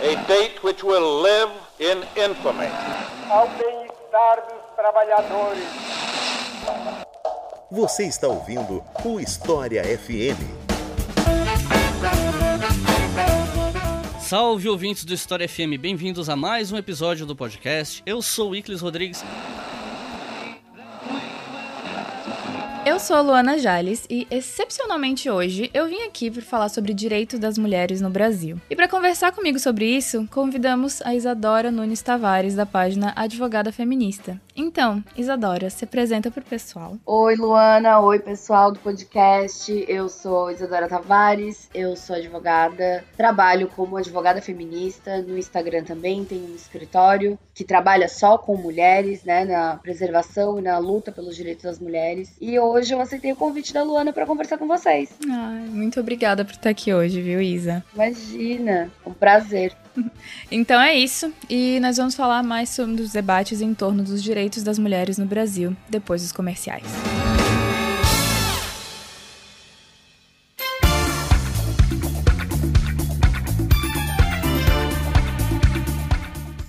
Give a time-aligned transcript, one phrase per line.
[0.00, 2.68] A date which will live in infamy.
[3.28, 5.64] Ao bem-estar dos trabalhadores.
[7.68, 10.38] Você está ouvindo o História FM.
[14.20, 18.02] Salve ouvintes do História FM, bem-vindos a mais um episódio do podcast.
[18.06, 19.24] Eu sou o Iclis Rodrigues
[22.92, 27.38] Eu sou a Luana Jales e, excepcionalmente hoje, eu vim aqui para falar sobre direitos
[27.38, 28.60] das mulheres no Brasil.
[28.68, 34.38] E para conversar comigo sobre isso, convidamos a Isadora Nunes Tavares, da página Advogada Feminista.
[34.54, 36.96] Então, Isadora, se apresenta para o pessoal.
[37.06, 38.00] Oi, Luana.
[38.00, 39.84] Oi, pessoal do podcast.
[39.88, 45.22] Eu sou Isadora Tavares, eu sou advogada, trabalho como advogada feminista.
[45.22, 50.62] No Instagram também tenho um escritório que trabalha só com mulheres, né, na preservação e
[50.62, 52.34] na luta pelos direitos das mulheres.
[52.40, 55.10] E hoje eu aceitei o convite da Luana para conversar com vocês.
[55.30, 57.84] Ai, muito obrigada por estar aqui hoje, viu, Isa?
[57.94, 59.74] Imagina, um prazer.
[60.50, 64.62] Então é isso, e nós vamos falar mais sobre os debates em torno dos direitos
[64.62, 66.84] das mulheres no Brasil depois dos comerciais.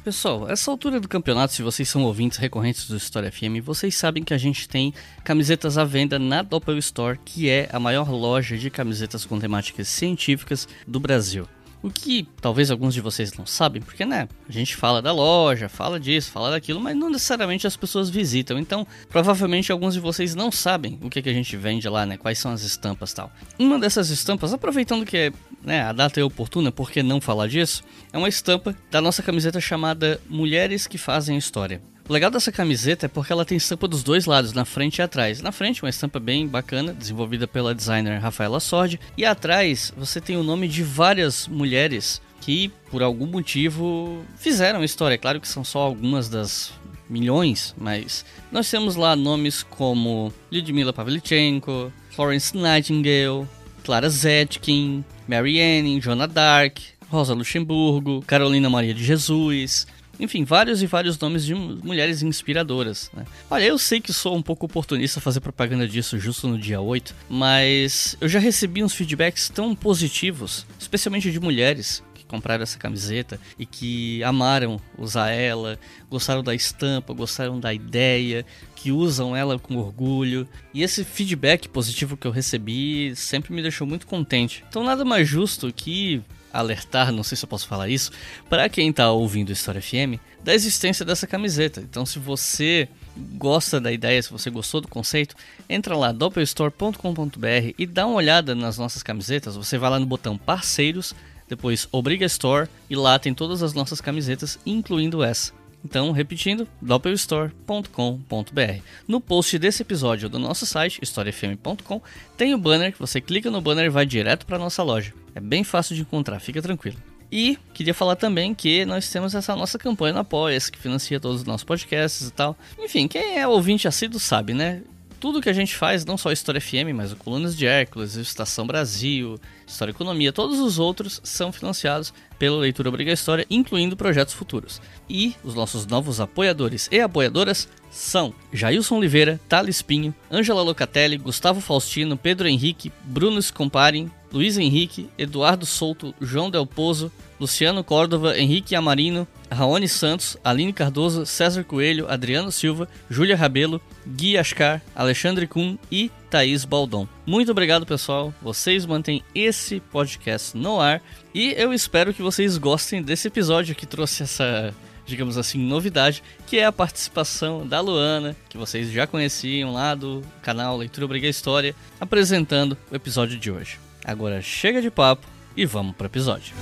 [0.04, 4.22] Pessoal, essa altura do campeonato, se vocês são ouvintes recorrentes do História FM, vocês sabem
[4.22, 4.94] que a gente tem
[5.24, 9.88] camisetas à venda na Doppel Store, que é a maior loja de camisetas com temáticas
[9.88, 11.48] científicas do Brasil.
[11.84, 15.68] O que talvez alguns de vocês não sabem, porque né, a gente fala da loja,
[15.68, 18.58] fala disso, fala daquilo, mas não necessariamente as pessoas visitam.
[18.58, 22.16] Então, provavelmente alguns de vocês não sabem o que, que a gente vende lá, né?
[22.16, 23.30] Quais são as estampas tal.
[23.60, 27.84] Uma dessas estampas, aproveitando que né, a data é oportuna, por que não falar disso?
[28.14, 31.82] É uma estampa da nossa camiseta chamada Mulheres que Fazem História.
[32.08, 35.02] O legal dessa camiseta é porque ela tem estampa dos dois lados, na frente e
[35.02, 35.42] atrás.
[35.42, 39.00] Na frente, uma estampa bem bacana, desenvolvida pela designer Rafaela Sordi.
[39.18, 45.16] E atrás, você tem o nome de várias mulheres que, por algum motivo, fizeram história.
[45.16, 46.74] É claro que são só algumas das
[47.10, 53.48] milhões, mas nós temos lá nomes como Lyudmila Pavlichenko, Florence Nightingale,
[53.86, 59.88] Clara Zetkin, Mary Anning, Joana Dark, Rosa Luxemburgo, Carolina Maria de Jesus,
[60.20, 63.10] enfim, vários e vários nomes de mulheres inspiradoras.
[63.14, 63.26] Né?
[63.50, 67.16] Olha, eu sei que sou um pouco oportunista fazer propaganda disso justo no dia 8,
[67.30, 73.40] mas eu já recebi uns feedbacks tão positivos, especialmente de mulheres que compraram essa camiseta
[73.58, 75.80] e que amaram usar ela,
[76.10, 80.48] gostaram da estampa, gostaram da ideia, que usam ela com orgulho.
[80.74, 84.64] E esse feedback positivo que eu recebi sempre me deixou muito contente.
[84.70, 86.22] Então nada mais justo que
[86.54, 88.12] alertar, não sei se eu posso falar isso,
[88.50, 91.82] para quem está ouvindo História FM, da existência dessa camiseta.
[91.82, 92.88] Então, se você
[93.36, 95.36] gosta da ideia, se você gostou do conceito,
[95.70, 99.56] entra lá doppelstore.com.br e dá uma olhada nas nossas camisetas.
[99.56, 101.16] Você vai lá no botão parceiros,
[101.48, 105.63] depois Obriga Store e lá tem todas as nossas camisetas, incluindo essa.
[105.84, 108.82] Então, repetindo, doppelstore.com.br.
[109.08, 112.02] No post desse episódio do nosso site, historiafm.com,
[112.38, 115.14] tem o banner você clica no banner e vai direto para nossa loja.
[115.36, 116.98] É bem fácil de encontrar, fica tranquilo.
[117.32, 121.42] E queria falar também que nós temos essa nossa campanha no apoia que financia todos
[121.42, 122.56] os nossos podcasts e tal.
[122.80, 124.84] Enfim, quem é ouvinte assíduo sabe, né?
[125.24, 128.18] Tudo que a gente faz, não só a História FM, mas o Colunas de Hércules,
[128.18, 133.96] Estação Brasil, História e Economia, todos os outros são financiados pela Leitura Obriga História, incluindo
[133.96, 134.82] projetos futuros.
[135.10, 141.62] E os nossos novos apoiadores e apoiadoras são Jailson Oliveira, Thales Pinho, Ângela Locatelli, Gustavo
[141.62, 147.10] Faustino, Pedro Henrique, Bruno Scomparem, Luiz Henrique, Eduardo Souto, João Del Pozo,
[147.40, 154.38] Luciano Córdova, Henrique Amarino, Raoni Santos, Aline Cardoso, César Coelho, Adriano Silva, Júlia Rabelo, Gui
[154.38, 157.08] Ascar, Alexandre Kuhn e Thaís Baldon.
[157.26, 158.34] Muito obrigado, pessoal.
[158.42, 161.02] Vocês mantêm esse podcast no ar
[161.34, 164.74] e eu espero que vocês gostem desse episódio que trouxe essa
[165.06, 170.22] digamos assim, novidade, que é a participação da Luana, que vocês já conheciam lá do
[170.42, 173.80] canal Leitura Obriga História, apresentando o episódio de hoje.
[174.04, 176.54] Agora chega de papo e vamos para o episódio.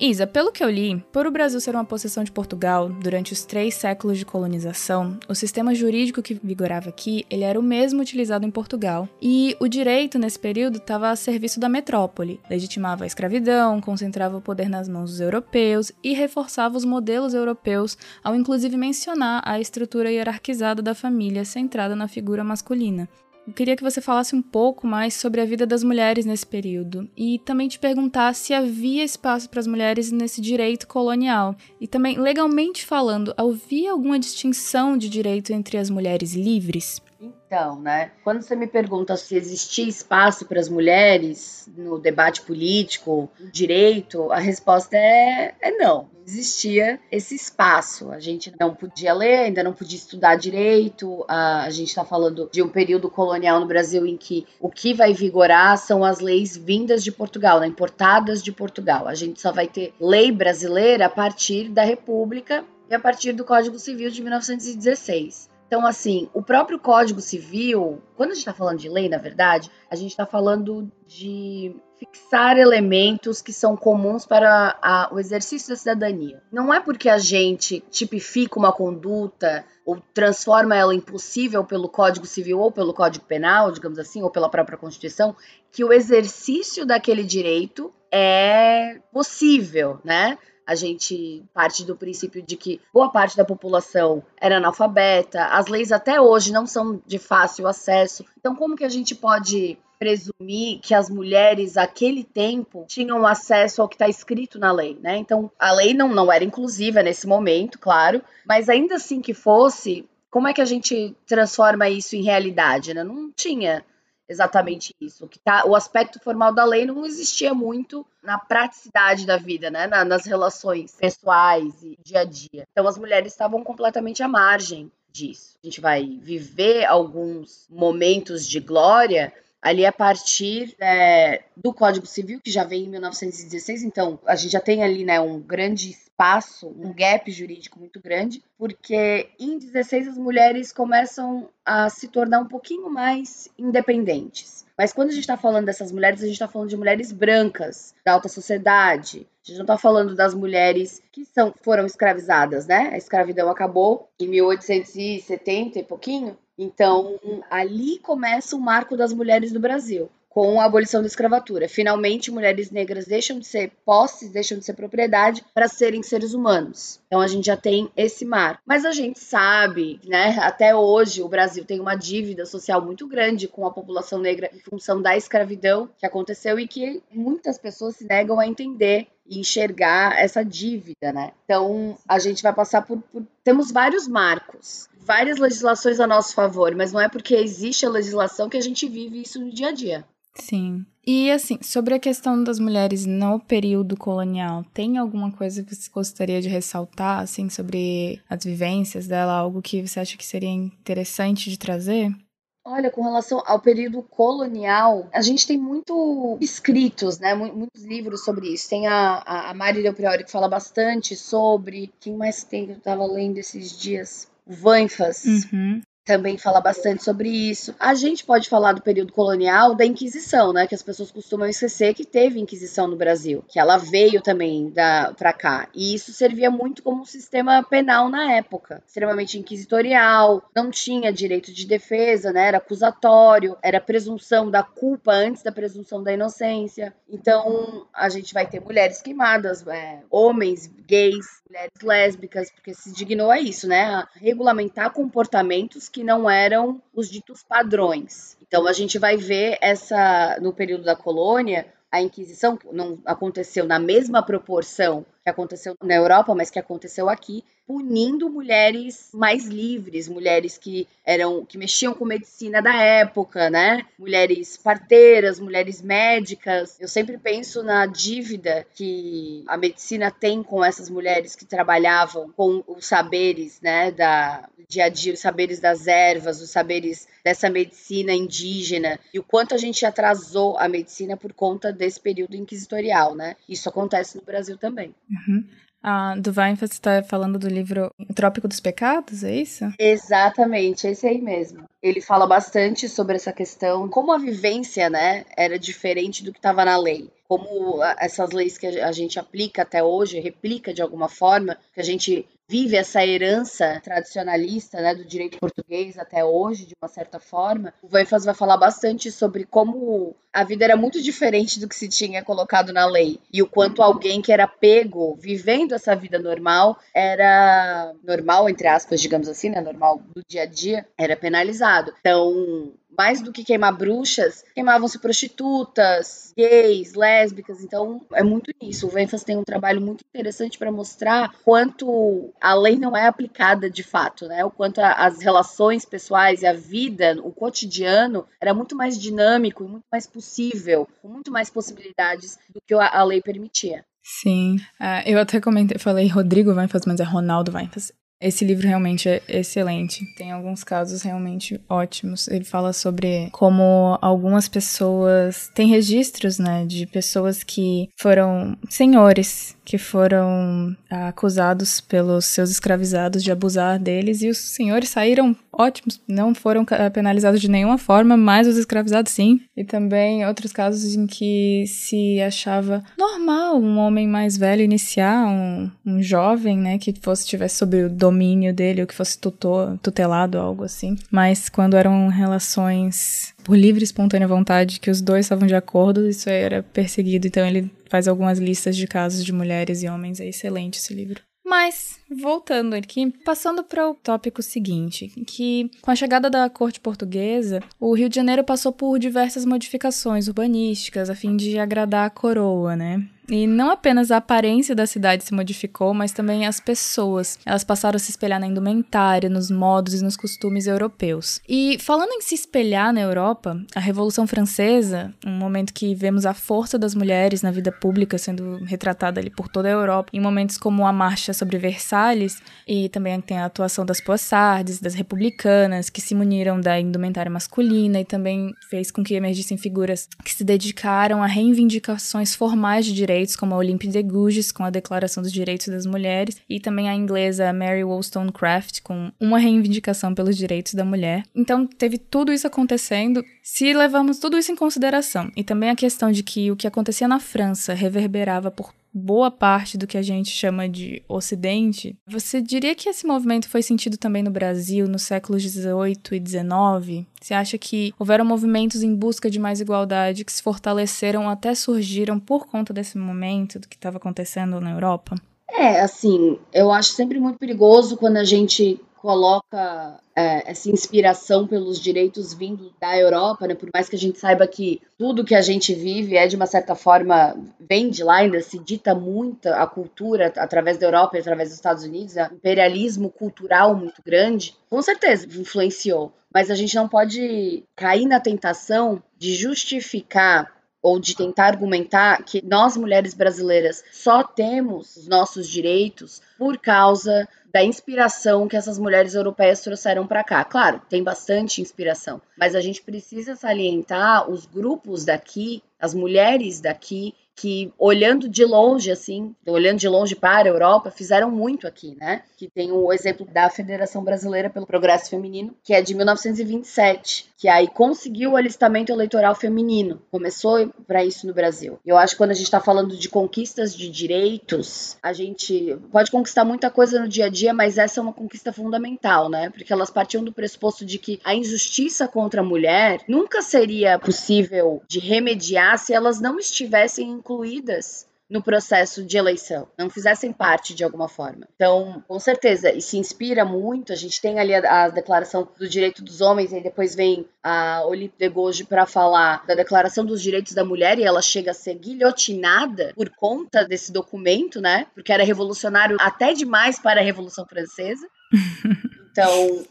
[0.00, 3.44] Isa, pelo que eu li, por o Brasil ser uma possessão de Portugal durante os
[3.44, 8.46] três séculos de colonização, o sistema jurídico que vigorava aqui, ele era o mesmo utilizado
[8.46, 9.08] em Portugal.
[9.20, 14.40] E o direito nesse período estava a serviço da metrópole, legitimava a escravidão, concentrava o
[14.40, 20.12] poder nas mãos dos europeus e reforçava os modelos europeus, ao inclusive mencionar a estrutura
[20.12, 23.08] hierarquizada da família centrada na figura masculina.
[23.48, 27.08] Eu queria que você falasse um pouco mais sobre a vida das mulheres nesse período
[27.16, 31.56] e também te perguntar se havia espaço para as mulheres nesse direito colonial.
[31.80, 37.00] E também, legalmente falando, havia alguma distinção de direito entre as mulheres livres?
[37.20, 38.12] Então, né?
[38.22, 44.38] Quando você me pergunta se existia espaço para as mulheres no debate político, direito, a
[44.38, 45.88] resposta é, é não.
[45.88, 48.10] Não existia esse espaço.
[48.10, 51.24] A gente não podia ler, ainda não podia estudar direito.
[51.26, 54.92] A, a gente está falando de um período colonial no Brasil em que o que
[54.92, 57.66] vai vigorar são as leis vindas de Portugal, né?
[57.66, 59.08] importadas de Portugal.
[59.08, 63.44] A gente só vai ter lei brasileira a partir da República e a partir do
[63.44, 65.57] Código Civil de 1916.
[65.68, 69.70] Então, assim, o próprio Código Civil, quando a gente está falando de lei, na verdade,
[69.90, 75.76] a gente está falando de fixar elementos que são comuns para a, o exercício da
[75.76, 76.42] cidadania.
[76.50, 82.60] Não é porque a gente tipifica uma conduta ou transforma ela impossível pelo Código Civil
[82.60, 85.36] ou pelo Código Penal, digamos assim, ou pela própria Constituição,
[85.70, 90.38] que o exercício daquele direito é possível, né?
[90.68, 95.90] A gente parte do princípio de que boa parte da população era analfabeta, as leis
[95.90, 98.22] até hoje não são de fácil acesso.
[98.38, 103.88] Então, como que a gente pode presumir que as mulheres aquele tempo tinham acesso ao
[103.88, 105.16] que está escrito na lei, né?
[105.16, 110.06] Então, a lei não, não era inclusiva nesse momento, claro, mas ainda assim que fosse,
[110.30, 113.02] como é que a gente transforma isso em realidade, né?
[113.02, 113.82] Não tinha
[114.28, 115.24] exatamente isso.
[115.24, 119.70] O, que tá, o aspecto formal da lei não existia muito na praticidade da vida,
[119.70, 119.86] né?
[119.86, 122.66] Na, nas relações pessoais e dia a dia.
[122.70, 125.56] Então as mulheres estavam completamente à margem disso.
[125.62, 132.40] A gente vai viver alguns momentos de glória ali a partir é, do Código Civil,
[132.40, 136.66] que já vem em 1916, então a gente já tem ali né, um grande espaço,
[136.76, 142.48] um gap jurídico muito grande, porque em 16 as mulheres começam a se tornar um
[142.48, 144.66] pouquinho mais independentes.
[144.76, 147.94] Mas quando a gente está falando dessas mulheres, a gente está falando de mulheres brancas,
[148.04, 149.28] da alta sociedade.
[149.44, 152.90] A gente não está falando das mulheres que são, foram escravizadas, né?
[152.92, 156.36] A escravidão acabou em 1870 e pouquinho.
[156.56, 157.18] Então,
[157.48, 161.68] ali começa o marco das mulheres no Brasil com a abolição da escravatura.
[161.68, 167.00] Finalmente, mulheres negras deixam de ser posses, deixam de ser propriedade para serem seres humanos.
[167.08, 168.60] Então a gente já tem esse mar.
[168.64, 173.48] Mas a gente sabe, né, até hoje o Brasil tem uma dívida social muito grande
[173.48, 178.04] com a população negra em função da escravidão que aconteceu e que muitas pessoas se
[178.04, 181.32] negam a entender e enxergar essa dívida, né?
[181.44, 186.76] Então a gente vai passar por, por, temos vários marcos, várias legislações a nosso favor,
[186.76, 189.72] mas não é porque existe a legislação que a gente vive isso no dia a
[189.72, 190.04] dia.
[190.40, 190.86] Sim.
[191.06, 195.90] E assim, sobre a questão das mulheres no período colonial, tem alguma coisa que você
[195.90, 201.48] gostaria de ressaltar, assim, sobre as vivências dela, algo que você acha que seria interessante
[201.48, 202.14] de trazer?
[202.62, 207.34] Olha, com relação ao período colonial, a gente tem muito escritos, né?
[207.34, 208.68] Muitos livros sobre isso.
[208.68, 211.90] Tem a, a, Mari Del Priori que fala bastante sobre.
[211.98, 214.28] Quem mais tem que eu estava lendo esses dias?
[214.46, 215.24] Vanfas.
[215.24, 217.74] Uhum também fala bastante sobre isso.
[217.78, 220.66] A gente pode falar do período colonial da Inquisição, né?
[220.66, 225.12] Que as pessoas costumam esquecer que teve Inquisição no Brasil, que ela veio também da
[225.12, 225.68] para cá.
[225.74, 231.52] E isso servia muito como um sistema penal na época, extremamente inquisitorial, não tinha direito
[231.52, 232.48] de defesa, né?
[232.48, 236.94] Era acusatório, era presunção da culpa antes da presunção da inocência.
[237.06, 243.30] Então a gente vai ter mulheres queimadas, é, homens gays, mulheres lésbicas, porque se dignou
[243.30, 243.82] a isso, né?
[243.82, 248.36] A regulamentar comportamentos que não eram os ditos padrões.
[248.46, 253.78] Então a gente vai ver essa no período da colônia, a Inquisição não aconteceu na
[253.78, 260.56] mesma proporção que aconteceu na Europa, mas que aconteceu aqui, punindo mulheres mais livres, mulheres
[260.56, 263.84] que eram que mexiam com medicina da época, né?
[263.98, 266.80] Mulheres parteiras, mulheres médicas.
[266.80, 272.64] Eu sempre penso na dívida que a medicina tem com essas mulheres que trabalhavam com
[272.66, 278.12] os saberes, né, da dia a dia, os saberes das ervas, os saberes dessa medicina
[278.12, 283.34] indígena e o quanto a gente atrasou a medicina por conta desse período inquisitorial, né?
[283.48, 284.94] Isso acontece no Brasil também.
[285.26, 285.44] Uhum.
[285.82, 286.32] Ah, do
[286.64, 289.64] está falando do livro Trópico dos Pecados, é isso?
[289.78, 291.64] Exatamente, esse aí mesmo.
[291.80, 296.64] Ele fala bastante sobre essa questão, como a vivência, né, era diferente do que estava
[296.64, 297.08] na lei.
[297.28, 301.84] Como essas leis que a gente aplica até hoje, replica de alguma forma, que a
[301.84, 307.74] gente vive essa herança tradicionalista né, do direito português até hoje, de uma certa forma,
[307.82, 311.88] o Weifas vai falar bastante sobre como a vida era muito diferente do que se
[311.88, 316.78] tinha colocado na lei e o quanto alguém que era pego vivendo essa vida normal
[316.94, 321.92] era normal entre aspas, digamos assim, né, normal do dia a dia, era penalizado.
[322.00, 327.62] Então, mais do que queimar bruxas, queimavam-se prostitutas, gays, lésbicas.
[327.62, 328.88] Então, é muito nisso.
[328.88, 333.70] O Venfas tem um trabalho muito interessante para mostrar quanto a lei não é aplicada
[333.70, 334.44] de fato, né?
[334.44, 339.62] O quanto a, as relações pessoais e a vida, o cotidiano, era muito mais dinâmico
[339.62, 343.84] e muito mais possível, com muito mais possibilidades do que a, a lei permitia.
[344.02, 347.92] Sim, uh, eu até comentei, falei Rodrigo Weinfels, mas é Ronaldo Weinfels.
[348.20, 350.04] Esse livro realmente é excelente.
[350.16, 352.26] Tem alguns casos realmente ótimos.
[352.26, 359.76] Ele fala sobre como algumas pessoas têm registros, né, de pessoas que foram senhores que
[359.76, 366.64] foram acusados pelos seus escravizados de abusar deles e os senhores saíram ótimos, não foram
[366.90, 369.42] penalizados de nenhuma forma, mas os escravizados sim.
[369.54, 375.70] E também outros casos em que se achava normal um homem mais velho iniciar um,
[375.84, 380.38] um jovem, né, que fosse tivesse sob o domínio dele ou que fosse tutor, tutelado,
[380.38, 380.96] algo assim.
[381.10, 386.06] Mas quando eram relações por livre e espontânea vontade, que os dois estavam de acordo,
[386.06, 387.26] isso era perseguido.
[387.26, 390.20] Então ele faz algumas listas de casos de mulheres e homens.
[390.20, 391.22] É excelente esse livro.
[391.42, 397.60] Mas, voltando aqui, passando para o tópico seguinte, que com a chegada da corte portuguesa,
[397.80, 402.76] o Rio de Janeiro passou por diversas modificações urbanísticas a fim de agradar a coroa,
[402.76, 403.02] né?
[403.30, 407.38] E não apenas a aparência da cidade se modificou, mas também as pessoas.
[407.44, 411.40] Elas passaram a se espelhar na indumentária, nos modos e nos costumes europeus.
[411.46, 416.32] E falando em se espelhar na Europa, a Revolução Francesa, um momento que vemos a
[416.32, 420.56] força das mulheres na vida pública sendo retratada ali por toda a Europa, em momentos
[420.56, 426.00] como a marcha sobre Versalhes, e também tem a atuação das poissardes, das republicanas, que
[426.00, 431.22] se muniram da indumentária masculina e também fez com que emergissem figuras que se dedicaram
[431.22, 435.32] a reivindicações formais de direitos direitos, como a Olympe de Gouges, com a Declaração dos
[435.32, 440.84] Direitos das Mulheres, e também a inglesa Mary Wollstonecraft, com uma reivindicação pelos direitos da
[440.84, 441.24] mulher.
[441.34, 443.24] Então, teve tudo isso acontecendo.
[443.42, 447.08] Se levamos tudo isso em consideração, e também a questão de que o que acontecia
[447.08, 452.74] na França reverberava por boa parte do que a gente chama de Ocidente, você diria
[452.74, 457.06] que esse movimento foi sentido também no Brasil nos séculos 18 e 19?
[457.20, 462.18] Você acha que houveram movimentos em busca de mais igualdade que se fortaleceram até surgiram
[462.18, 465.16] por conta desse momento do que estava acontecendo na Europa?
[465.50, 471.80] É, assim, eu acho sempre muito perigoso quando a gente coloca é, essa inspiração pelos
[471.80, 473.54] direitos vindo da Europa, né?
[473.54, 476.46] Por mais que a gente saiba que tudo que a gente vive é de uma
[476.46, 481.20] certa forma vem de lá, ainda se dita muito a cultura através da Europa e
[481.20, 486.12] através dos Estados Unidos, é um imperialismo cultural muito grande, com certeza influenciou.
[486.32, 490.57] Mas a gente não pode cair na tentação de justificar
[490.88, 497.28] ou de tentar argumentar que nós mulheres brasileiras só temos os nossos direitos por causa
[497.52, 500.44] da inspiração que essas mulheres europeias trouxeram para cá.
[500.44, 507.14] Claro, tem bastante inspiração, mas a gente precisa salientar os grupos daqui, as mulheres daqui
[507.40, 512.22] que olhando de longe, assim, olhando de longe para a Europa, fizeram muito aqui, né?
[512.36, 517.48] Que tem o exemplo da Federação Brasileira pelo Progresso Feminino, que é de 1927, que
[517.48, 520.02] aí conseguiu o alistamento eleitoral feminino.
[520.10, 521.78] Começou para isso no Brasil.
[521.86, 526.10] Eu acho que quando a gente está falando de conquistas de direitos, a gente pode
[526.10, 529.48] conquistar muita coisa no dia a dia, mas essa é uma conquista fundamental, né?
[529.50, 534.82] Porque elas partiam do pressuposto de que a injustiça contra a mulher nunca seria possível
[534.88, 540.84] de remediar se elas não estivessem incluídas no processo de eleição, não fizessem parte de
[540.84, 541.48] alguma forma.
[541.54, 543.90] Então, com certeza, e se inspira muito.
[543.90, 547.82] A gente tem ali a, a declaração do direito dos homens, e depois vem a
[547.86, 551.54] Olympe de Gouges para falar da declaração dos direitos da mulher, e ela chega a
[551.54, 554.86] ser guilhotinada por conta desse documento, né?
[554.94, 558.06] Porque era revolucionário até demais para a Revolução Francesa.
[559.10, 559.66] Então,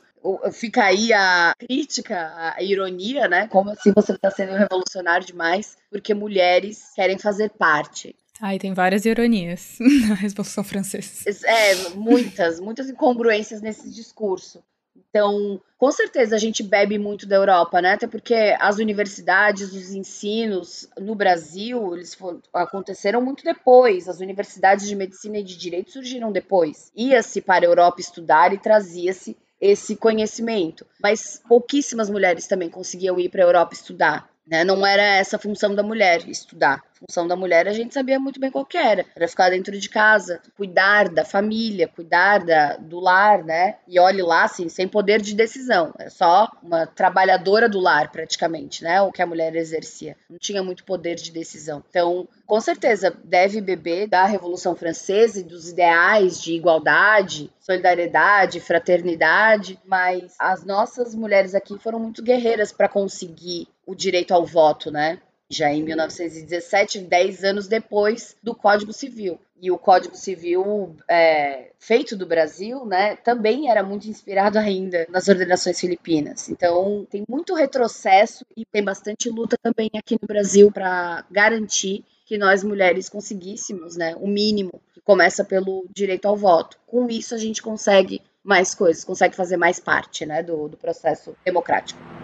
[0.51, 3.47] fica aí a crítica, a ironia, né?
[3.47, 8.15] Como assim você está sendo revolucionário demais porque mulheres querem fazer parte.
[8.39, 11.29] Ah, e tem várias ironias na Revolução Francesa.
[11.45, 14.63] É, muitas, muitas incongruências nesse discurso.
[15.09, 17.93] Então, com certeza a gente bebe muito da Europa, né?
[17.93, 24.07] Até porque as universidades, os ensinos no Brasil, eles foram, aconteceram muito depois.
[24.07, 26.91] As universidades de medicina e de direito surgiram depois.
[26.95, 30.85] Ia-se para a Europa estudar e trazia-se esse conhecimento.
[31.01, 34.29] Mas pouquíssimas mulheres também conseguiam ir para a Europa estudar.
[34.45, 34.63] Né?
[34.63, 36.83] Não era essa a função da mulher estudar.
[36.99, 39.05] Função da mulher a gente sabia muito bem qual que era.
[39.15, 43.75] Era ficar dentro de casa, cuidar da família, cuidar da, do lar, né?
[43.87, 45.93] E olhe lá, assim, sem poder de decisão.
[45.99, 49.01] É só uma trabalhadora do lar, praticamente, né?
[49.01, 50.15] O que a mulher exercia.
[50.29, 51.83] Não tinha muito poder de decisão.
[51.89, 59.79] Então, com certeza, deve beber da Revolução Francesa e dos ideais de igualdade, solidariedade, fraternidade,
[59.85, 65.19] mas as nossas mulheres aqui foram muito guerreiras para conseguir o direito ao voto, né?
[65.49, 69.39] Já em 1917, 10 anos depois do Código Civil.
[69.59, 75.27] E o Código Civil é, feito do Brasil, né, também era muito inspirado ainda nas
[75.27, 76.47] ordenações filipinas.
[76.47, 82.37] Então, tem muito retrocesso e tem bastante luta também aqui no Brasil para garantir que
[82.37, 86.77] nós mulheres conseguíssemos, né, o mínimo, que começa pelo direito ao voto.
[86.85, 91.35] Com isso, a gente consegue mais coisas, consegue fazer mais parte, né, do, do processo
[91.43, 92.16] democrático.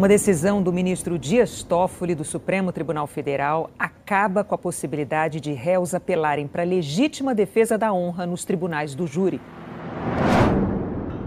[0.00, 5.52] Uma decisão do ministro Dias Toffoli do Supremo Tribunal Federal acaba com a possibilidade de
[5.52, 9.38] réus apelarem para legítima defesa da honra nos tribunais do júri.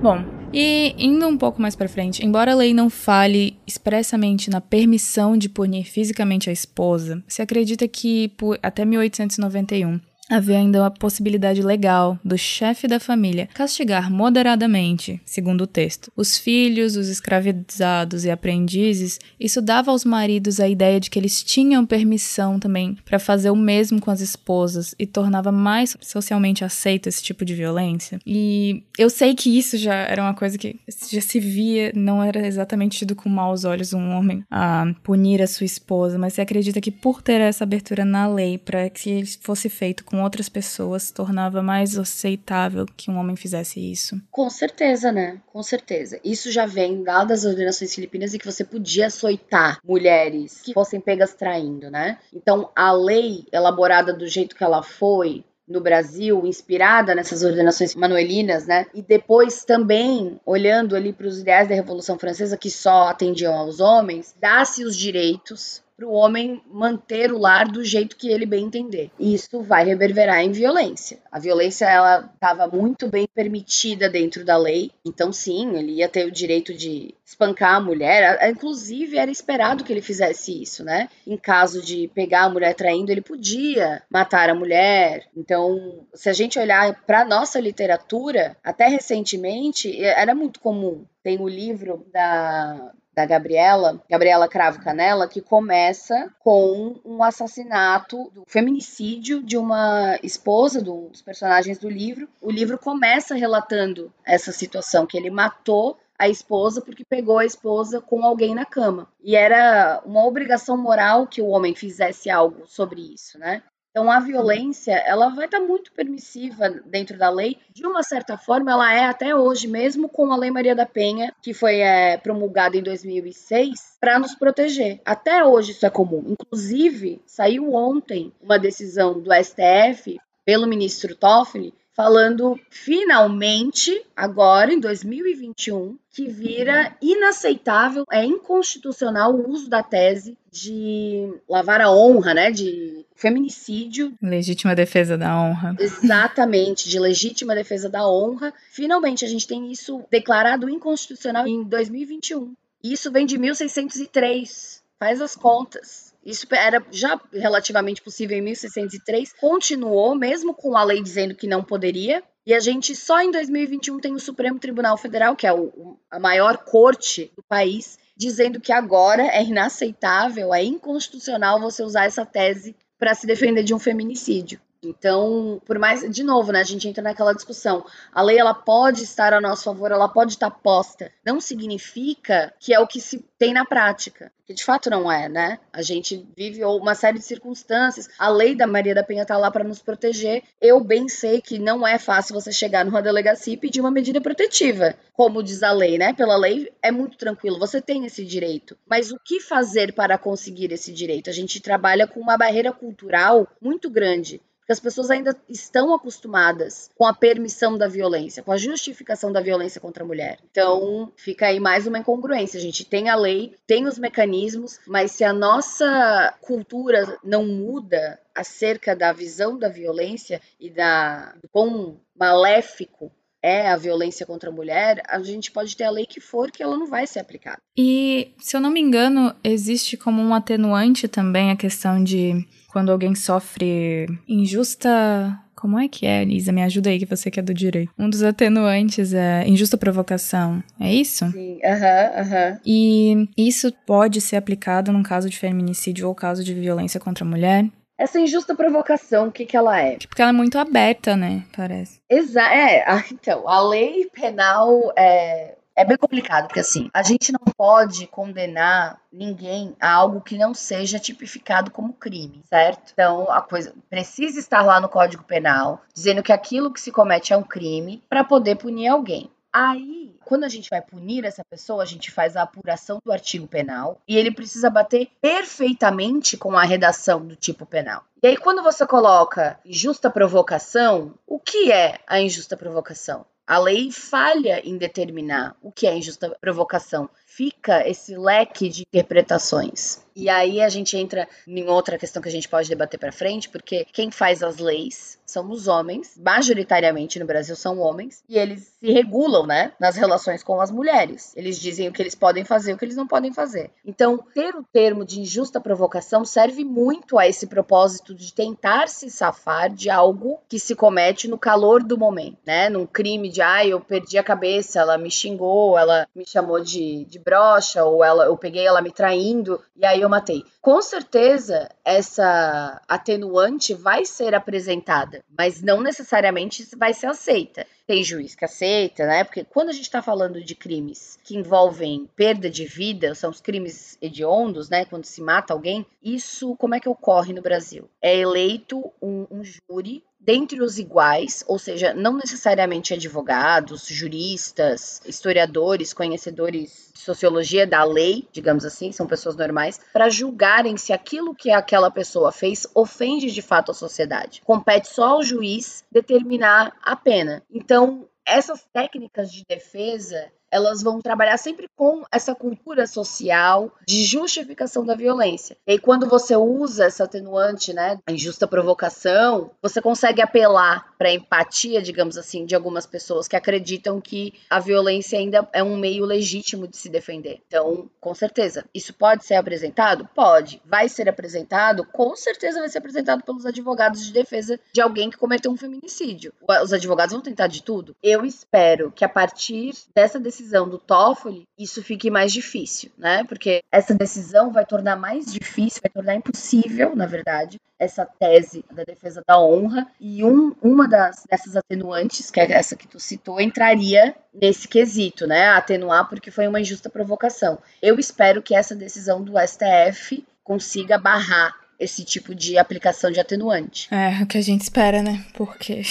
[0.01, 4.60] Bom, e indo um pouco mais para frente, embora a lei não fale expressamente na
[4.60, 10.00] permissão de punir fisicamente a esposa, se acredita que por, até 1891
[10.34, 16.38] havia ainda a possibilidade legal do chefe da família castigar moderadamente, segundo o texto, os
[16.38, 19.20] filhos, os escravizados e aprendizes.
[19.40, 23.56] Isso dava aos maridos a ideia de que eles tinham permissão também para fazer o
[23.56, 28.20] mesmo com as esposas e tornava mais socialmente aceito esse tipo de violência.
[28.25, 30.80] E eu sei que isso já era uma coisa que
[31.12, 35.48] já se via, não era exatamente tido com maus olhos um homem a punir a
[35.48, 39.70] sua esposa, mas você acredita que por ter essa abertura na lei para que fosse
[39.70, 44.20] feito com outras pessoas tornava mais aceitável que um homem fizesse isso.
[44.32, 45.42] Com certeza, né?
[45.51, 46.20] Com certeza.
[46.24, 51.34] Isso já vem das ordenações filipinas e que você podia açoitar mulheres que fossem pegas
[51.34, 52.18] traindo, né?
[52.34, 58.65] Então, a lei elaborada do jeito que ela foi, no Brasil, inspirada nessas ordenações manuelinas,
[58.65, 58.86] né?
[58.94, 63.80] E depois também olhando ali para os ideais da Revolução Francesa que só atendiam aos
[63.80, 68.66] homens, dá-se os direitos para o homem manter o lar do jeito que ele bem
[68.66, 69.12] entender.
[69.20, 71.20] E isso vai reverberar em violência.
[71.32, 76.26] A violência ela estava muito bem permitida dentro da lei, então sim, ele ia ter
[76.26, 78.40] o direito de espancar a mulher.
[78.50, 81.10] Inclusive era esperado que ele fizesse isso, né?
[81.26, 85.28] Em caso de pegar a mulher traindo, ele podia matar a mulher.
[85.36, 91.06] Então, se a gente olhar para nossa literatura, até recentemente era muito comum.
[91.24, 98.43] Tem o livro da da Gabriela, Gabriela Cravo Canela, que começa com um assassinato, do
[98.47, 102.28] feminicídio de uma esposa do, dos personagens do livro.
[102.41, 107.99] O livro começa relatando essa situação, que ele matou a esposa porque pegou a esposa
[107.99, 109.08] com alguém na cama.
[109.21, 113.62] E era uma obrigação moral que o homem fizesse algo sobre isso, né?
[113.93, 117.60] Então a violência, ela vai estar tá muito permissiva dentro da lei.
[117.71, 121.32] De uma certa forma, ela é até hoje, mesmo com a Lei Maria da Penha,
[121.39, 124.99] que foi é, promulgada em 2006, para nos proteger.
[125.06, 126.23] Até hoje isso é comum.
[126.27, 135.97] Inclusive, saiu ontem uma decisão do STF pelo ministro Toffoli falando finalmente, agora em 2021,
[136.12, 143.06] que vira inaceitável, é inconstitucional o uso da tese de lavar a honra, né, de
[143.15, 144.13] feminicídio.
[144.21, 145.75] Legítima defesa da honra.
[145.79, 148.53] Exatamente, de legítima defesa da honra.
[148.69, 152.53] Finalmente a gente tem isso declarado inconstitucional em 2021.
[152.84, 154.84] Isso vem de 1603.
[154.99, 156.03] Faz as contas.
[156.26, 161.64] Isso era já relativamente possível em 1603, continuou, mesmo com a lei dizendo que não
[161.64, 162.24] poderia.
[162.46, 166.20] E a gente só em 2021 tem o Supremo Tribunal Federal, que é o, a
[166.20, 172.76] maior corte do país, dizendo que agora é inaceitável, é inconstitucional você usar essa tese
[172.98, 174.60] para se defender de um feminicídio.
[174.84, 177.86] Então, por mais, de novo, né, a gente entra naquela discussão.
[178.12, 181.12] A lei ela pode estar a nosso favor, ela pode estar posta.
[181.26, 185.28] Não significa que é o que se tem na prática, que de fato não é,
[185.28, 185.60] né?
[185.72, 188.10] A gente vive uma série de circunstâncias.
[188.17, 190.43] A lei da Maria da Penha tá lá para nos proteger.
[190.62, 194.22] Eu bem sei que não é fácil você chegar numa delegacia e pedir uma medida
[194.22, 196.13] protetiva, como diz a lei, né?
[196.13, 198.78] Pela lei é muito tranquilo, você tem esse direito.
[198.89, 201.30] Mas o que fazer para conseguir esse direito?
[201.30, 206.89] A gente trabalha com uma barreira cultural muito grande porque as pessoas ainda estão acostumadas
[206.97, 210.39] com a permissão da violência, com a justificação da violência contra a mulher.
[210.49, 212.58] Então, fica aí mais uma incongruência.
[212.58, 218.19] A gente tem a lei, tem os mecanismos, mas se a nossa cultura não muda
[218.34, 223.12] acerca da visão da violência e da do quão maléfico
[223.43, 226.63] é a violência contra a mulher, a gente pode ter a lei que for que
[226.63, 227.58] ela não vai ser aplicada.
[227.77, 232.91] E, se eu não me engano, existe como um atenuante também a questão de quando
[232.91, 236.51] alguém sofre injusta como é que é, Lisa?
[236.51, 237.89] Me ajuda aí, que você que é do direito.
[237.97, 240.62] Um dos atenuantes é injusta provocação.
[240.77, 241.25] É isso?
[241.32, 242.25] Sim, aham, uh aham.
[242.27, 242.60] -huh, uh -huh.
[242.65, 247.27] E isso pode ser aplicado num caso de feminicídio ou caso de violência contra a
[247.29, 247.65] mulher?
[248.04, 249.98] Essa injusta provocação, o que, que ela é?
[249.98, 251.46] Porque ela é muito aberta, né?
[251.56, 252.02] Parece.
[252.10, 257.39] Exa é, então, a lei penal é, é bem complicado, porque assim, a gente não
[257.56, 262.92] pode condenar ninguém a algo que não seja tipificado como crime, certo?
[262.92, 267.32] Então, a coisa precisa estar lá no Código Penal, dizendo que aquilo que se comete
[267.32, 269.32] é um crime para poder punir alguém.
[269.54, 273.48] Aí, quando a gente vai punir essa pessoa, a gente faz a apuração do artigo
[273.48, 278.04] penal e ele precisa bater perfeitamente com a redação do tipo penal.
[278.24, 283.28] E aí, quando você coloca injusta provocação, o que é a injusta provocação?
[283.46, 287.10] A lei falha em determinar o que é injusta provocação.
[287.36, 290.04] Fica esse leque de interpretações.
[290.15, 293.50] E aí a gente entra em outra questão que a gente pode debater para frente,
[293.50, 298.76] porque quem faz as leis são os homens, majoritariamente no Brasil são homens, e eles
[298.80, 301.34] se regulam, né, nas relações com as mulheres.
[301.36, 303.72] Eles dizem o que eles podem fazer e o que eles não podem fazer.
[303.84, 309.10] Então, ter o termo de injusta provocação serve muito a esse propósito de tentar se
[309.10, 312.69] safar de algo que se comete no calor do momento, né?
[312.69, 316.60] Num crime de, ai, ah, eu perdi a cabeça, ela me xingou, ela me chamou
[316.60, 320.44] de, de brocha, ou ela, eu peguei ela me traindo, e aí eu matei.
[320.62, 327.66] Com certeza, essa atenuante vai ser apresentada, mas não necessariamente vai ser aceita.
[327.86, 329.24] Tem juiz que aceita, né?
[329.26, 333.42] Porque quando a gente está falando de crimes que envolvem perda de vida, são os
[333.42, 334.86] crimes hediondos, né?
[334.86, 337.90] Quando se mata alguém, isso como é que ocorre no Brasil?
[338.02, 345.94] É eleito um, um júri dentre os iguais, ou seja, não necessariamente advogados, juristas, historiadores,
[345.94, 351.52] conhecedores de sociologia da lei, digamos assim, são pessoas normais, para julgarem se aquilo que
[351.52, 354.42] aquela pessoa fez ofende de fato a sociedade.
[354.46, 357.44] Compete só ao juiz determinar a pena.
[357.52, 364.86] Então, essas técnicas de defesa elas vão trabalhar sempre com essa cultura social de justificação
[364.86, 365.58] da violência.
[365.66, 371.13] E aí, quando você usa essa atenuante, né, injusta provocação, você consegue apelar para a
[371.13, 376.06] empatia, digamos assim, de algumas pessoas que acreditam que a violência ainda é um meio
[376.06, 377.42] legítimo de se defender.
[377.48, 380.08] Então, com certeza, isso pode ser apresentado?
[380.13, 380.62] Pode.
[380.63, 381.84] Vai ser apresentado?
[381.92, 386.32] Com certeza vai ser apresentado pelos advogados de defesa de alguém que cometeu um feminicídio.
[386.62, 387.96] Os advogados vão tentar de tudo.
[388.04, 393.23] Eu espero que a partir dessa decisão decisão do Toffoli, isso fique mais difícil, né?
[393.23, 398.84] Porque essa decisão vai tornar mais difícil, vai tornar impossível, na verdade, essa tese da
[398.84, 399.88] defesa da honra.
[399.99, 405.25] E um, uma das, dessas atenuantes, que é essa que tu citou, entraria nesse quesito,
[405.25, 405.47] né?
[405.49, 407.58] Atenuar porque foi uma injusta provocação.
[407.82, 413.88] Eu espero que essa decisão do STF consiga barrar esse tipo de aplicação de atenuante.
[413.93, 415.25] É, o que a gente espera, né?
[415.34, 415.82] Porque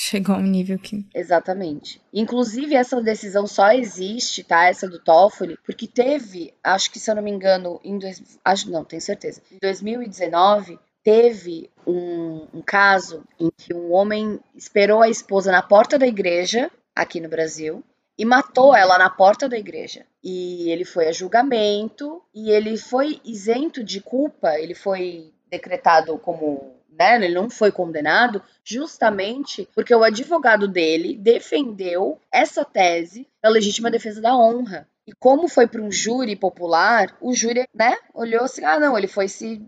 [0.00, 1.06] chegou a um nível que.
[1.14, 2.00] Exatamente.
[2.12, 4.64] Inclusive, essa decisão só existe, tá?
[4.64, 8.70] Essa do Toffoli, porque teve, acho que se eu não me engano, em dois, acho
[8.70, 9.42] não, tenho certeza.
[9.52, 15.98] Em 2019, teve um, um caso em que um homem esperou a esposa na porta
[15.98, 17.84] da igreja, aqui no Brasil,
[18.16, 20.06] e matou ela na porta da igreja.
[20.22, 26.79] E ele foi a julgamento e ele foi isento de culpa, ele foi decretado como
[26.98, 33.90] né, ele não foi condenado, justamente porque o advogado dele defendeu essa tese da legítima
[33.90, 34.88] defesa da honra.
[35.06, 39.08] E como foi para um júri popular, o júri, né, olhou assim: ah, não, ele
[39.08, 39.60] foi se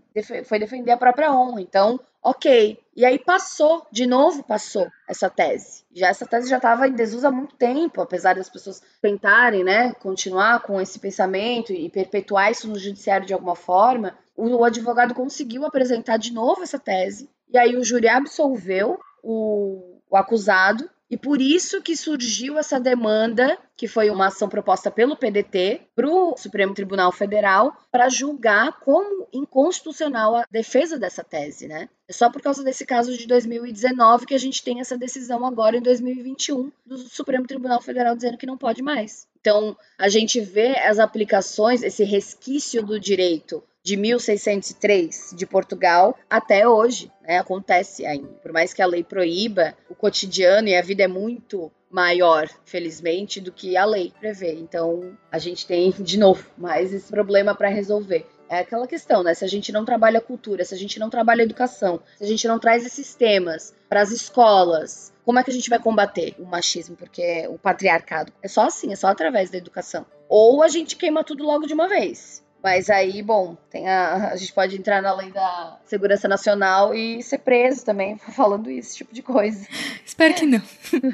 [0.45, 1.59] foi defender a própria honra.
[1.59, 2.79] Então, ok.
[2.95, 5.83] E aí passou, de novo passou essa tese.
[5.93, 9.93] Já essa tese já estava em desuso há muito tempo, apesar das pessoas tentarem, né,
[9.95, 15.65] continuar com esse pensamento e perpetuar isso no judiciário de alguma forma o advogado conseguiu
[15.65, 21.39] apresentar de novo essa tese, e aí o júri absolveu o, o acusado, e por
[21.39, 26.73] isso que surgiu essa demanda, que foi uma ação proposta pelo PDT, para o Supremo
[26.73, 31.87] Tribunal Federal, para julgar como inconstitucional a defesa dessa tese, né?
[32.07, 35.77] É só por causa desse caso de 2019 que a gente tem essa decisão agora
[35.77, 39.27] em 2021 do Supremo Tribunal Federal dizendo que não pode mais.
[39.39, 46.67] Então, a gente vê as aplicações, esse resquício do direito de 1603 de Portugal até
[46.67, 47.37] hoje, né?
[47.37, 48.29] Acontece ainda.
[48.41, 53.39] Por mais que a lei proíba, o cotidiano e a vida é muito maior, felizmente,
[53.39, 54.53] do que a lei prevê.
[54.53, 58.25] Então, a gente tem de novo mais esse problema para resolver.
[58.49, 59.33] É aquela questão, né?
[59.33, 62.47] Se a gente não trabalha cultura, se a gente não trabalha educação, se a gente
[62.47, 66.45] não traz esses temas para as escolas, Como é que a gente vai combater o
[66.45, 66.97] machismo?
[66.97, 70.05] Porque o patriarcado é só assim, é só através da educação.
[70.27, 72.42] Ou a gente queima tudo logo de uma vez.
[72.63, 77.21] Mas aí, bom, tem a, a gente pode entrar na lei da segurança nacional e
[77.21, 79.67] ser preso também falando isso, tipo de coisa.
[80.05, 80.61] Espero que não.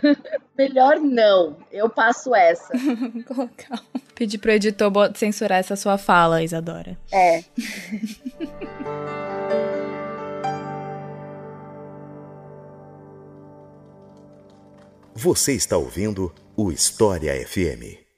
[0.55, 1.57] Melhor não.
[1.71, 2.71] Eu passo essa.
[2.77, 3.81] Vou colocar.
[4.13, 6.95] Pedir pro editor censurar essa sua fala, Isadora.
[7.11, 7.43] É.
[15.15, 18.08] Você está ouvindo o História FM.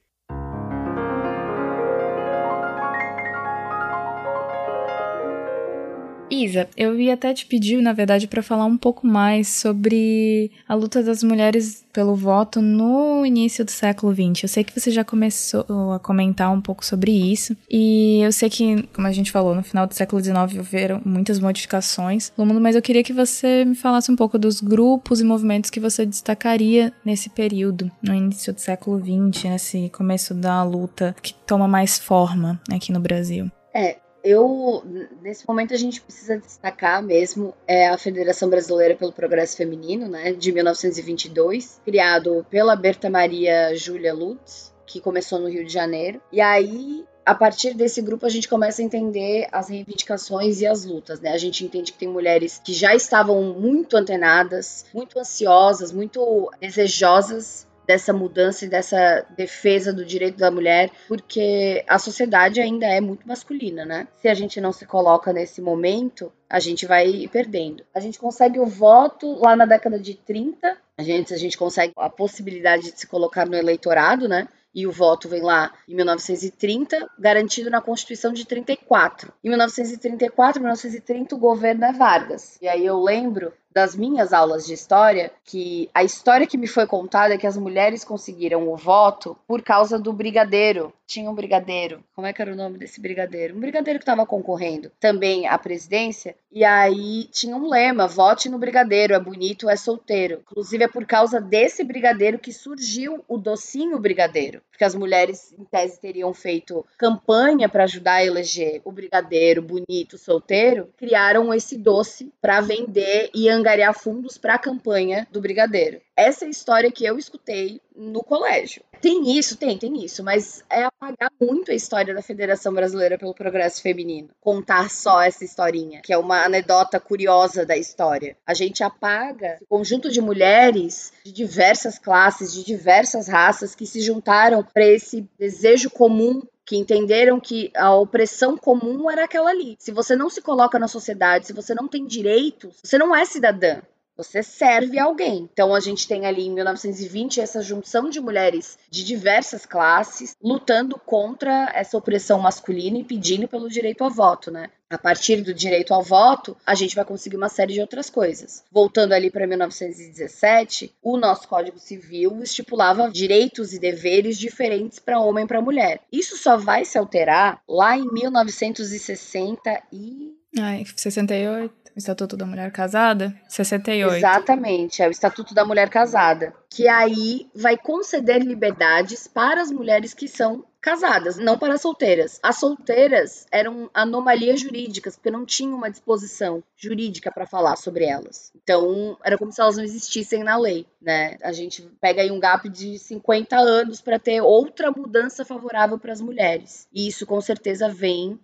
[6.32, 10.74] Isa, eu ia até te pedir, na verdade, para falar um pouco mais sobre a
[10.74, 14.44] luta das mulheres pelo voto no início do século XX.
[14.44, 18.50] Eu sei que você já começou a comentar um pouco sobre isso, e eu sei
[18.50, 22.62] que, como a gente falou, no final do século XIX houveram muitas modificações no mundo,
[22.62, 26.06] mas eu queria que você me falasse um pouco dos grupos e movimentos que você
[26.06, 32.00] destacaria nesse período, no início do século XX, nesse começo da luta que toma mais
[32.00, 33.52] forma aqui no Brasil.
[33.74, 34.84] É, eu
[35.22, 40.34] nesse momento a gente precisa destacar mesmo é a Federação Brasileira pelo Progresso Feminino, né,
[40.34, 46.22] de 1922, criado pela Berta Maria Júlia Lutz, que começou no Rio de Janeiro.
[46.32, 50.86] E aí a partir desse grupo a gente começa a entender as reivindicações e as
[50.86, 51.32] lutas, né?
[51.32, 57.68] A gente entende que tem mulheres que já estavam muito antenadas, muito ansiosas, muito desejosas
[57.92, 63.28] dessa mudança e dessa defesa do direito da mulher, porque a sociedade ainda é muito
[63.28, 64.08] masculina, né?
[64.22, 67.84] Se a gente não se coloca nesse momento, a gente vai perdendo.
[67.94, 71.92] A gente consegue o voto lá na década de 30, a gente, a gente consegue
[71.98, 74.48] a possibilidade de se colocar no eleitorado, né?
[74.74, 79.34] e o voto vem lá em 1930, garantido na Constituição de 34.
[79.44, 82.58] Em 1934, 1930, o governo é Vargas.
[82.62, 86.86] E aí eu lembro das minhas aulas de história que a história que me foi
[86.86, 90.94] contada é que as mulheres conseguiram o voto por causa do brigadeiro.
[91.06, 92.02] Tinha um brigadeiro.
[92.16, 93.56] Como é que era o nome desse brigadeiro?
[93.56, 96.36] Um brigadeiro que estava concorrendo também à presidência.
[96.50, 100.42] E aí tinha um lema: vote no brigadeiro, é bonito, é solteiro.
[100.50, 104.62] Inclusive é por causa desse brigadeiro que surgiu o docinho brigadeiro.
[104.72, 110.18] Porque as mulheres, em tese, teriam feito campanha para ajudar a eleger o brigadeiro bonito,
[110.18, 110.90] solteiro.
[110.98, 116.02] Criaram esse doce para vender e angariar fundos para a campanha do Brigadeiro.
[116.18, 118.84] Essa é a história que eu escutei no colégio.
[119.00, 123.34] Tem isso, tem, tem isso, mas é apagar muito a história da Federação Brasileira pelo
[123.34, 124.30] Progresso Feminino.
[124.40, 128.38] Contar só essa historinha, que é uma anedota curiosa da história.
[128.46, 134.02] A gente apaga o conjunto de mulheres de diversas classes, de diversas raças que se
[134.02, 139.76] juntaram para esse desejo comum que entenderam que a opressão comum era aquela ali.
[139.80, 143.26] Se você não se coloca na sociedade, se você não tem direitos, você não é
[143.26, 143.82] cidadã.
[144.16, 145.50] Você serve a alguém.
[145.52, 151.00] Então a gente tem ali em 1920 essa junção de mulheres de diversas classes lutando
[151.00, 154.70] contra essa opressão masculina e pedindo pelo direito ao voto, né?
[154.92, 158.62] A partir do direito ao voto, a gente vai conseguir uma série de outras coisas.
[158.70, 165.46] Voltando ali para 1917, o nosso Código Civil estipulava direitos e deveres diferentes para homem
[165.46, 166.02] e para mulher.
[166.12, 171.74] Isso só vai se alterar lá em 1960 e Ai, 68.
[171.96, 173.34] Estatuto da Mulher Casada?
[173.48, 174.16] 68.
[174.16, 176.54] Exatamente, é o Estatuto da Mulher Casada.
[176.74, 182.40] Que aí vai conceder liberdades para as mulheres que são casadas, não para solteiras.
[182.42, 188.52] As solteiras eram anomalias jurídicas, porque não tinha uma disposição jurídica para falar sobre elas.
[188.64, 191.38] Então, era como se elas não existissem na lei, né?
[191.44, 196.14] A gente pega aí um gap de 50 anos para ter outra mudança favorável para
[196.14, 196.88] as mulheres.
[196.92, 198.40] E isso com certeza vem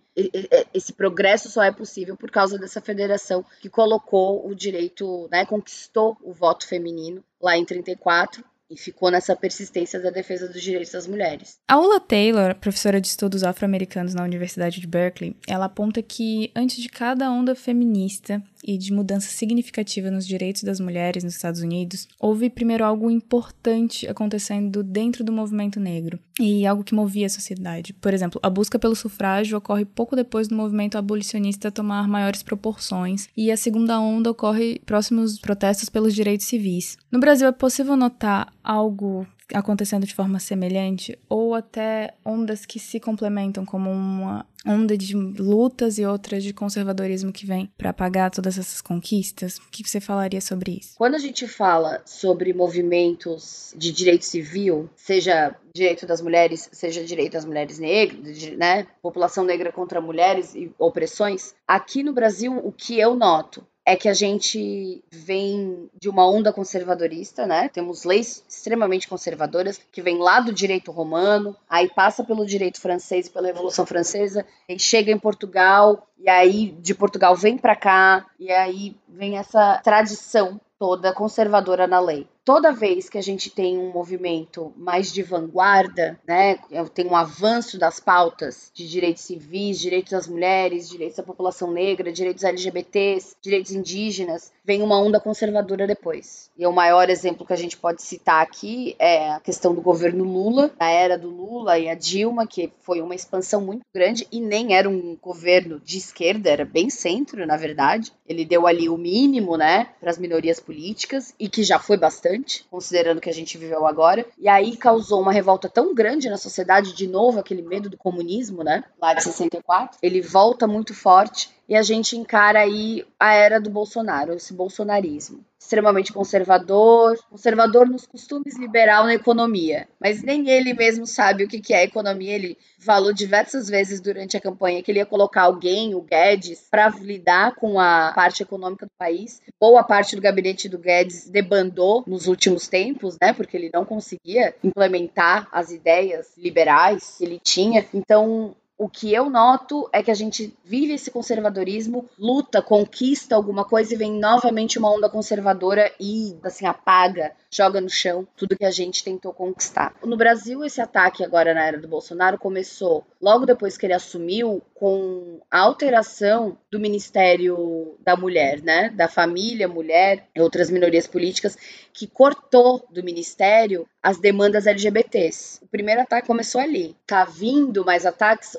[0.74, 6.18] esse progresso só é possível por causa dessa federação que colocou o direito, né, conquistou
[6.24, 11.08] o voto feminino lá em 34 e ficou nessa persistência da defesa dos direitos das
[11.08, 11.58] mulheres.
[11.68, 16.78] A Ula Taylor, professora de estudos afro-americanos na Universidade de Berkeley, ela aponta que antes
[16.78, 22.08] de cada onda feminista e de mudança significativa nos direitos das mulheres nos Estados Unidos,
[22.20, 27.94] houve primeiro algo importante acontecendo dentro do movimento negro e algo que movia a sociedade.
[27.94, 33.28] Por exemplo, a busca pelo sufrágio ocorre pouco depois do movimento abolicionista tomar maiores proporções
[33.36, 36.98] e a segunda onda ocorre próximos protestos pelos direitos civis.
[37.12, 43.00] No Brasil é possível notar algo acontecendo de forma semelhante ou até ondas que se
[43.00, 48.58] complementam como uma onda de lutas e outras de conservadorismo que vem para apagar todas
[48.58, 49.58] essas conquistas?
[49.58, 50.96] O que você falaria sobre isso?
[50.98, 57.34] Quando a gente fala sobre movimentos de direito civil, seja direito das mulheres, seja direito
[57.34, 63.00] das mulheres negras, né, população negra contra mulheres e opressões, aqui no Brasil o que
[63.00, 67.70] eu noto é que a gente vem de uma onda conservadorista, né?
[67.70, 73.30] Temos leis extremamente conservadoras que vêm lá do direito romano, aí passa pelo direito francês
[73.30, 78.52] pela Revolução Francesa, e chega em Portugal, e aí de Portugal vem para cá, e
[78.52, 83.92] aí vem essa tradição toda conservadora na lei toda vez que a gente tem um
[83.92, 86.58] movimento mais de vanguarda, né,
[86.94, 92.10] tem um avanço das pautas de direitos civis, direitos das mulheres, direitos da população negra,
[92.10, 96.50] direitos LGBTs, direitos indígenas, vem uma onda conservadora depois.
[96.58, 100.24] E o maior exemplo que a gente pode citar aqui é a questão do governo
[100.24, 104.40] Lula, a era do Lula e a Dilma, que foi uma expansão muito grande e
[104.40, 108.14] nem era um governo de esquerda, era bem centro, na verdade.
[108.26, 112.37] Ele deu ali o mínimo, né, para as minorias políticas e que já foi bastante
[112.70, 114.26] considerando que a gente viveu agora.
[114.38, 118.64] E aí causou uma revolta tão grande na sociedade, de novo, aquele medo do comunismo,
[118.64, 118.84] né?
[119.02, 119.98] Lá de 64.
[120.02, 125.44] Ele volta muito forte e a gente encara aí a era do Bolsonaro, esse bolsonarismo.
[125.60, 129.88] Extremamente conservador, conservador nos costumes, liberal na economia.
[130.00, 132.36] Mas nem ele mesmo sabe o que é economia.
[132.36, 136.88] Ele falou diversas vezes durante a campanha que ele ia colocar alguém, o Guedes, para
[136.90, 139.42] lidar com a parte econômica do país.
[139.60, 143.34] Boa parte do gabinete do Guedes debandou nos últimos tempos, né?
[143.34, 147.86] Porque ele não conseguia implementar as ideias liberais que ele tinha.
[147.94, 153.66] Então, o que eu noto é que a gente vive esse conservadorismo, luta, conquista alguma
[153.66, 158.66] coisa e vem novamente uma onda conservadora e assim apaga, joga no chão tudo que
[158.66, 159.96] a gente tentou conquistar.
[160.04, 164.62] No Brasil, esse ataque agora na era do Bolsonaro começou logo depois que ele assumiu
[164.76, 171.58] com a alteração do Ministério da Mulher, né, da família, mulher e outras minorias políticas
[171.92, 175.60] que cortou do ministério as demandas LGBTs.
[175.62, 176.96] O primeiro ataque começou ali.
[177.06, 178.56] Tá vindo mais ataques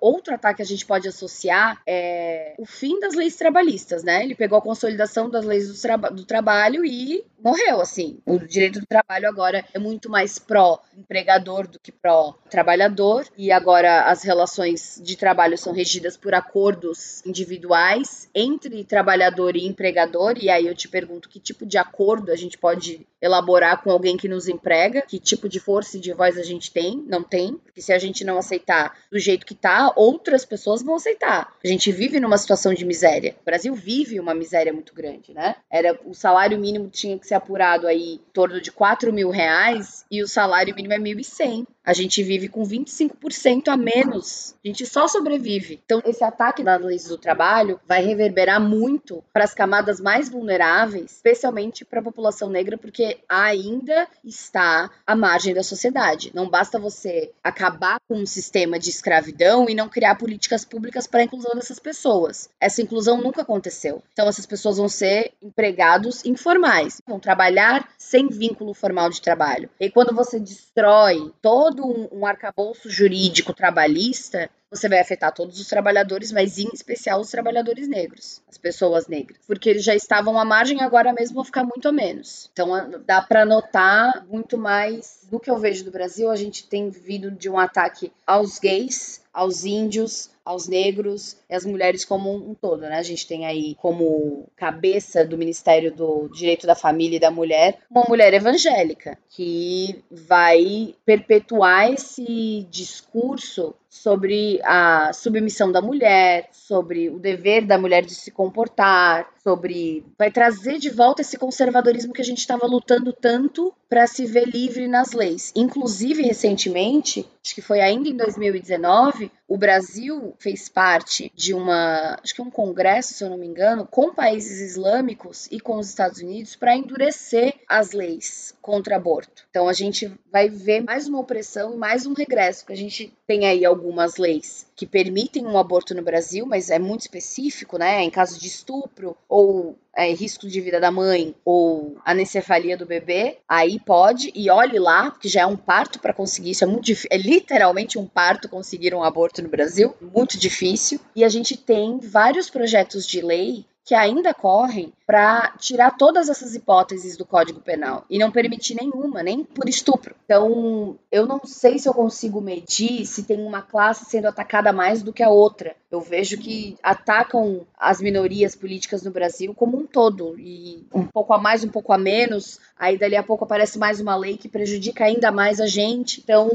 [0.00, 4.22] outro ataque que a gente pode associar é o fim das leis trabalhistas, né?
[4.22, 8.20] Ele pegou a consolidação das leis do, traba do trabalho e morreu, assim.
[8.24, 14.22] O direito do trabalho agora é muito mais pró-empregador do que pró-trabalhador, e agora as
[14.22, 20.74] relações de trabalho são regidas por acordos individuais entre trabalhador e empregador, e aí eu
[20.74, 24.91] te pergunto que tipo de acordo a gente pode elaborar com alguém que nos emprega,
[25.00, 27.98] que tipo de força e de voz a gente tem, não tem, porque se a
[27.98, 31.54] gente não aceitar do jeito que tá, outras pessoas vão aceitar.
[31.64, 33.36] A gente vive numa situação de miséria.
[33.40, 35.56] O Brasil vive uma miséria muito grande, né?
[35.70, 40.04] Era o salário mínimo tinha que ser apurado aí em torno de 4 mil reais
[40.10, 41.66] e o salário mínimo é 1.100.
[41.84, 44.54] A gente vive com 25% a menos.
[44.64, 45.80] A gente só sobrevive.
[45.84, 51.12] Então, esse ataque das leis do trabalho vai reverberar muito para as camadas mais vulneráveis,
[51.12, 56.30] especialmente para a população negra, porque ainda está à margem da sociedade.
[56.34, 61.20] Não basta você acabar com um sistema de escravidão e não criar políticas públicas para
[61.20, 62.48] a inclusão dessas pessoas.
[62.60, 64.02] Essa inclusão nunca aconteceu.
[64.12, 69.68] Então, essas pessoas vão ser empregados informais, vão trabalhar sem vínculo formal de trabalho.
[69.80, 75.58] E quando você destrói todo todo um, um arcabouço jurídico trabalhista, você vai afetar todos
[75.58, 80.38] os trabalhadores, mas em especial os trabalhadores negros, as pessoas negras, porque eles já estavam
[80.38, 82.50] à margem agora mesmo vão ficar muito a menos.
[82.52, 82.68] Então
[83.06, 86.30] dá para notar muito mais do que eu vejo do Brasil.
[86.30, 91.64] A gente tem vindo de um ataque aos gays, aos índios, aos negros e às
[91.64, 92.96] mulheres como um todo, né?
[92.96, 97.78] A gente tem aí como cabeça do Ministério do Direito da Família e da Mulher
[97.90, 107.18] uma mulher evangélica que vai perpetuar esse discurso sobre a submissão da mulher, sobre o
[107.18, 112.24] dever da mulher de se comportar, sobre vai trazer de volta esse conservadorismo que a
[112.24, 115.52] gente estava lutando tanto para se ver livre nas leis.
[115.54, 122.34] Inclusive recentemente, acho que foi ainda em 2019, o Brasil fez parte de uma, acho
[122.34, 126.22] que um congresso, se eu não me engano, com países islâmicos e com os Estados
[126.22, 129.44] Unidos para endurecer as leis contra aborto.
[129.50, 133.12] Então a gente vai ver mais uma opressão e mais um regresso, que a gente
[133.26, 138.02] tem aí algumas leis que permitem um aborto no Brasil, mas é muito específico, né?
[138.02, 143.38] Em caso de estupro ou é, risco de vida da mãe ou anencefalia do bebê,
[143.48, 146.92] aí pode, e olhe lá, que já é um parto para conseguir isso, é muito
[147.10, 151.00] é literalmente um parto conseguir um aborto no Brasil, muito difícil.
[151.14, 156.54] E a gente tem vários projetos de lei que ainda correm para tirar todas essas
[156.54, 160.14] hipóteses do Código Penal e não permitir nenhuma, nem por estupro.
[160.24, 165.02] Então, eu não sei se eu consigo medir se tem uma classe sendo atacada mais
[165.02, 165.74] do que a outra.
[165.90, 171.34] Eu vejo que atacam as minorias políticas no Brasil como um todo e um pouco
[171.34, 172.60] a mais, um pouco a menos.
[172.78, 176.20] Aí dali a pouco aparece mais uma lei que prejudica ainda mais a gente.
[176.20, 176.50] Então,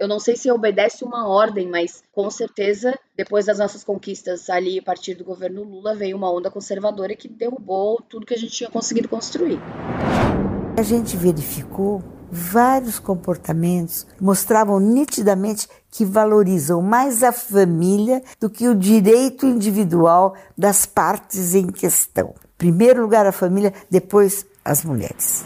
[0.00, 4.78] eu não sei se obedece uma ordem, mas com certeza, depois das nossas conquistas ali,
[4.78, 8.52] a partir do governo Lula, veio uma onda conservadora que derrubou tudo que a gente
[8.52, 9.58] tinha conseguido construir.
[10.78, 18.74] A gente verificou vários comportamentos mostravam nitidamente que valorizam mais a família do que o
[18.74, 22.34] direito individual das partes em questão.
[22.56, 25.44] Primeiro lugar a família, depois as mulheres.